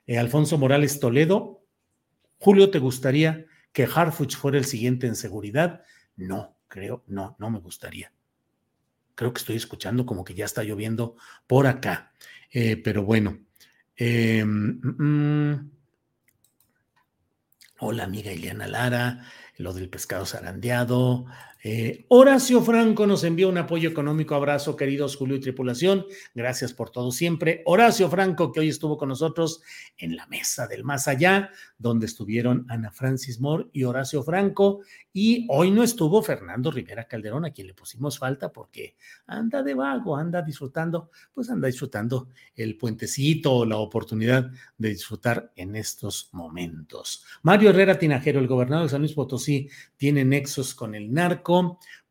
Eh, 0.06 0.18
Alfonso 0.18 0.58
Morales 0.58 1.00
Toledo, 1.00 1.66
Julio, 2.40 2.70
¿te 2.70 2.80
gustaría 2.80 3.46
que 3.72 3.88
Harfuch 3.94 4.36
fuera 4.36 4.58
el 4.58 4.66
siguiente 4.66 5.08
en 5.08 5.16
seguridad? 5.16 5.84
No, 6.16 6.58
creo, 6.68 7.04
no, 7.08 7.36
no 7.40 7.50
me 7.50 7.60
gustaría. 7.60 8.12
Creo 9.16 9.34
que 9.34 9.40
estoy 9.40 9.56
escuchando 9.56 10.06
como 10.06 10.24
que 10.24 10.36
ya 10.36 10.46
está 10.46 10.64
lloviendo 10.64 11.16
por 11.48 11.68
acá. 11.68 12.14
Eh, 12.52 12.78
pero 12.78 13.04
bueno. 13.04 13.40
Eh, 13.96 14.44
mm, 14.46 15.04
mm. 15.04 15.72
hola, 17.80 18.04
amiga 18.04 18.32
Ileana 18.32 18.68
Lara, 18.68 19.26
lo 19.58 19.74
del 19.74 19.90
pescado 19.90 20.26
zarandeado, 20.26 21.26
eh, 21.64 22.06
Horacio 22.10 22.62
Franco 22.62 23.08
nos 23.08 23.24
envió 23.24 23.50
un 23.50 23.58
apoyo 23.58 23.90
económico. 23.90 24.36
Abrazo, 24.36 24.76
queridos 24.76 25.16
Julio 25.16 25.36
y 25.36 25.40
tripulación. 25.40 26.06
Gracias 26.36 26.74
por 26.74 26.92
todo 26.92 27.12
siempre. 27.12 27.64
Horacio 27.66 28.10
Franco, 28.10 28.52
que 28.52 28.60
hoy 28.60 28.70
estuvo 28.70 28.98
con 28.98 29.10
nosotros 29.10 29.62
en 29.98 30.16
la 30.16 30.28
mesa 30.28 30.68
del 30.68 30.84
más 30.84 31.08
allá, 31.08 31.50
donde 31.78 32.06
estuvieron 32.06 32.66
Ana 32.70 32.92
Francis 32.92 33.40
Moore 33.40 33.68
y 33.74 33.84
Horacio 33.84 34.24
Franco. 34.24 34.82
Y 35.12 35.48
hoy 35.50 35.72
no 35.72 35.82
estuvo 35.82 36.22
Fernando 36.22 36.70
Rivera 36.70 37.08
Calderón, 37.08 37.46
a 37.46 37.52
quien 37.52 37.68
le 37.68 37.74
pusimos 37.74 38.20
falta 38.20 38.52
porque 38.52 38.96
anda 39.26 39.64
de 39.64 39.74
vago, 39.74 40.16
anda 40.16 40.44
disfrutando, 40.44 41.10
pues 41.34 41.50
anda 41.50 41.68
disfrutando 41.68 42.30
el 42.56 42.78
puentecito 42.78 43.66
la 43.66 43.78
oportunidad 43.78 44.52
de 44.78 44.90
disfrutar 44.90 45.52
en 45.56 45.76
estos 45.76 46.30
momentos. 46.34 47.26
Mario 47.42 47.72
Herrera 47.72 47.98
Tinajero, 47.98 48.40
el 48.40 48.48
gobernador 48.48 48.86
de 48.86 48.90
San 48.90 49.02
Luis 49.02 49.14
Potosí, 49.14 49.70
tiene 49.98 50.24
nexos 50.24 50.76
con 50.76 50.94
el 50.94 51.12
narco 51.12 51.47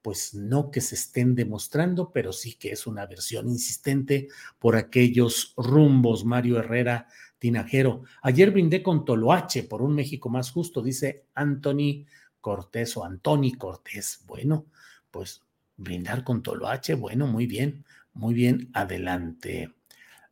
pues 0.02 0.34
no 0.34 0.70
que 0.70 0.80
se 0.80 0.94
estén 0.94 1.34
demostrando, 1.34 2.12
pero 2.12 2.32
sí 2.32 2.54
que 2.54 2.70
es 2.70 2.86
una 2.86 3.06
versión 3.06 3.48
insistente 3.48 4.28
por 4.58 4.76
aquellos 4.76 5.52
rumbos. 5.56 6.24
Mario 6.24 6.58
Herrera 6.58 7.08
Tinajero. 7.38 8.04
Ayer 8.22 8.50
brindé 8.50 8.82
con 8.82 9.04
Toloache 9.04 9.64
por 9.64 9.82
un 9.82 9.94
México 9.94 10.28
más 10.28 10.50
justo, 10.50 10.82
dice 10.82 11.26
Anthony 11.34 12.06
Cortés 12.40 12.96
o 12.96 13.04
Antoni 13.04 13.54
Cortés. 13.54 14.22
Bueno, 14.26 14.66
pues 15.10 15.42
brindar 15.76 16.24
con 16.24 16.42
Toloache, 16.42 16.94
bueno, 16.94 17.26
muy 17.26 17.46
bien, 17.46 17.84
muy 18.14 18.32
bien, 18.32 18.70
adelante. 18.72 19.74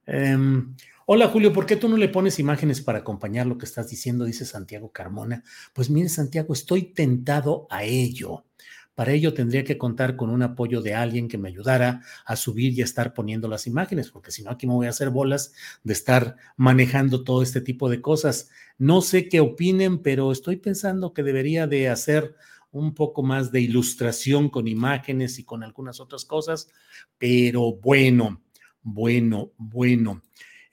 Em, 0.06 0.76
hola 1.06 1.28
Julio, 1.28 1.52
¿por 1.52 1.66
qué 1.66 1.76
tú 1.76 1.88
no 1.88 1.96
le 1.96 2.08
pones 2.08 2.38
imágenes 2.38 2.80
para 2.80 3.00
acompañar 3.00 3.46
lo 3.46 3.58
que 3.58 3.66
estás 3.66 3.90
diciendo? 3.90 4.24
Dice 4.24 4.44
Santiago 4.44 4.90
Carmona. 4.92 5.42
Pues 5.72 5.90
mire, 5.90 6.08
Santiago, 6.08 6.54
estoy 6.54 6.94
tentado 6.94 7.66
a 7.70 7.84
ello. 7.84 8.44
Para 8.94 9.12
ello 9.12 9.34
tendría 9.34 9.64
que 9.64 9.76
contar 9.76 10.16
con 10.16 10.30
un 10.30 10.42
apoyo 10.42 10.80
de 10.80 10.94
alguien 10.94 11.28
que 11.28 11.38
me 11.38 11.48
ayudara 11.48 12.02
a 12.24 12.36
subir 12.36 12.72
y 12.72 12.80
a 12.80 12.84
estar 12.84 13.12
poniendo 13.12 13.48
las 13.48 13.66
imágenes, 13.66 14.10
porque 14.10 14.30
si 14.30 14.42
no 14.42 14.50
aquí 14.50 14.66
me 14.66 14.74
voy 14.74 14.86
a 14.86 14.90
hacer 14.90 15.10
bolas 15.10 15.52
de 15.82 15.92
estar 15.92 16.36
manejando 16.56 17.24
todo 17.24 17.42
este 17.42 17.60
tipo 17.60 17.88
de 17.88 18.00
cosas. 18.00 18.50
No 18.78 19.00
sé 19.00 19.28
qué 19.28 19.40
opinen, 19.40 19.98
pero 20.02 20.30
estoy 20.30 20.56
pensando 20.56 21.12
que 21.12 21.22
debería 21.22 21.66
de 21.66 21.88
hacer 21.88 22.36
un 22.70 22.94
poco 22.94 23.22
más 23.22 23.52
de 23.52 23.60
ilustración 23.60 24.48
con 24.48 24.66
imágenes 24.68 25.38
y 25.38 25.44
con 25.44 25.62
algunas 25.62 26.00
otras 26.00 26.24
cosas, 26.24 26.68
pero 27.18 27.72
bueno, 27.76 28.42
bueno, 28.82 29.52
bueno. 29.56 30.22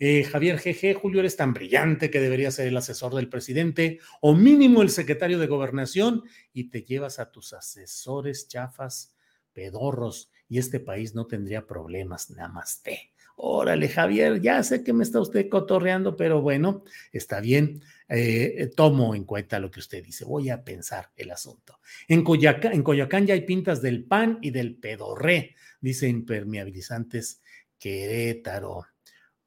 Eh, 0.04 0.24
Javier 0.24 0.58
GG, 0.58 1.00
Julio, 1.00 1.20
eres 1.20 1.36
tan 1.36 1.54
brillante 1.54 2.10
que 2.10 2.20
debería 2.20 2.50
ser 2.50 2.66
el 2.66 2.76
asesor 2.76 3.14
del 3.14 3.30
presidente 3.30 4.00
o 4.20 4.34
mínimo 4.34 4.82
el 4.82 4.90
secretario 4.90 5.38
de 5.38 5.46
gobernación 5.46 6.24
y 6.54 6.72
te 6.72 6.82
llevas 6.82 7.20
a 7.20 7.30
tus 7.30 7.54
asesores 7.54 8.48
chafas, 8.48 9.14
pedorros 9.54 10.32
y 10.50 10.58
este 10.58 10.80
país 10.80 11.14
no 11.14 11.28
tendría 11.28 11.68
problemas, 11.68 12.32
nada 12.32 12.50
más 12.50 12.82
te. 12.82 13.12
Órale, 13.36 13.90
Javier, 13.90 14.42
ya 14.42 14.64
sé 14.64 14.84
que 14.84 14.92
me 14.92 15.04
está 15.04 15.20
usted 15.20 15.48
cotorreando, 15.50 16.18
pero 16.18 16.42
bueno, 16.42 16.84
está 17.12 17.40
bien. 17.40 17.84
Eh, 18.10 18.72
tomo 18.76 19.14
en 19.14 19.24
cuenta 19.24 19.60
lo 19.60 19.70
que 19.70 19.82
usted 19.82 20.04
dice. 20.04 20.26
Voy 20.26 20.50
a 20.50 20.64
pensar 20.64 21.12
el 21.16 21.30
asunto. 21.30 21.80
En 22.08 22.24
Coyacán, 22.24 22.74
en 22.74 22.82
Coyoacán 22.82 23.28
ya 23.28 23.36
hay 23.36 23.42
pintas 23.42 23.84
del 23.84 24.04
pan 24.04 24.40
y 24.42 24.50
del 24.50 24.78
pedorré, 24.78 25.56
dice 25.80 26.08
impermeabilizantes 26.08 27.40
Querétaro. 27.78 28.91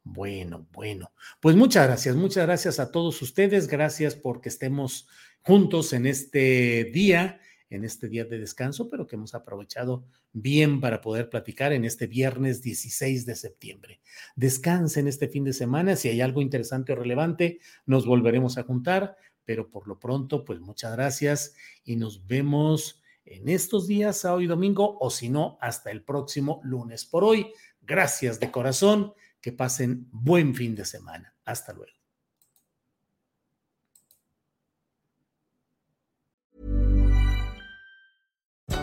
Bueno, 0.04 0.68
bueno. 0.70 1.12
Pues 1.40 1.56
muchas 1.56 1.86
gracias, 1.86 2.14
muchas 2.14 2.44
gracias 2.44 2.78
a 2.78 2.92
todos 2.92 3.20
ustedes. 3.22 3.66
Gracias 3.66 4.14
porque 4.14 4.50
estemos 4.50 5.08
juntos 5.40 5.94
en 5.94 6.06
este 6.06 6.84
día, 6.92 7.40
en 7.70 7.84
este 7.84 8.08
día 8.08 8.26
de 8.26 8.38
descanso, 8.38 8.90
pero 8.90 9.06
que 9.06 9.16
hemos 9.16 9.34
aprovechado 9.34 10.04
bien 10.32 10.82
para 10.82 11.00
poder 11.00 11.30
platicar 11.30 11.72
en 11.72 11.86
este 11.86 12.06
viernes 12.06 12.60
16 12.60 13.24
de 13.24 13.34
septiembre. 13.34 14.00
Descansen 14.36 15.08
este 15.08 15.26
fin 15.26 15.42
de 15.44 15.54
semana. 15.54 15.96
Si 15.96 16.10
hay 16.10 16.20
algo 16.20 16.42
interesante 16.42 16.92
o 16.92 16.96
relevante, 16.96 17.60
nos 17.86 18.04
volveremos 18.04 18.58
a 18.58 18.64
juntar, 18.64 19.16
pero 19.46 19.70
por 19.70 19.88
lo 19.88 19.98
pronto, 19.98 20.44
pues 20.44 20.60
muchas 20.60 20.92
gracias 20.92 21.54
y 21.82 21.96
nos 21.96 22.26
vemos 22.26 23.00
en 23.24 23.48
estos 23.48 23.86
días, 23.86 24.26
a 24.26 24.34
hoy 24.34 24.46
domingo, 24.46 24.98
o 25.00 25.08
si 25.08 25.30
no, 25.30 25.56
hasta 25.62 25.90
el 25.90 26.02
próximo 26.02 26.60
lunes. 26.62 27.06
Por 27.06 27.24
hoy, 27.24 27.50
gracias 27.80 28.38
de 28.38 28.50
corazón 28.50 29.14
que 29.44 29.52
pasen 29.52 30.08
buen 30.10 30.54
fin 30.54 30.74
de 30.74 30.86
semana. 30.86 31.34
Hasta 31.44 31.74
luego. 31.74 31.93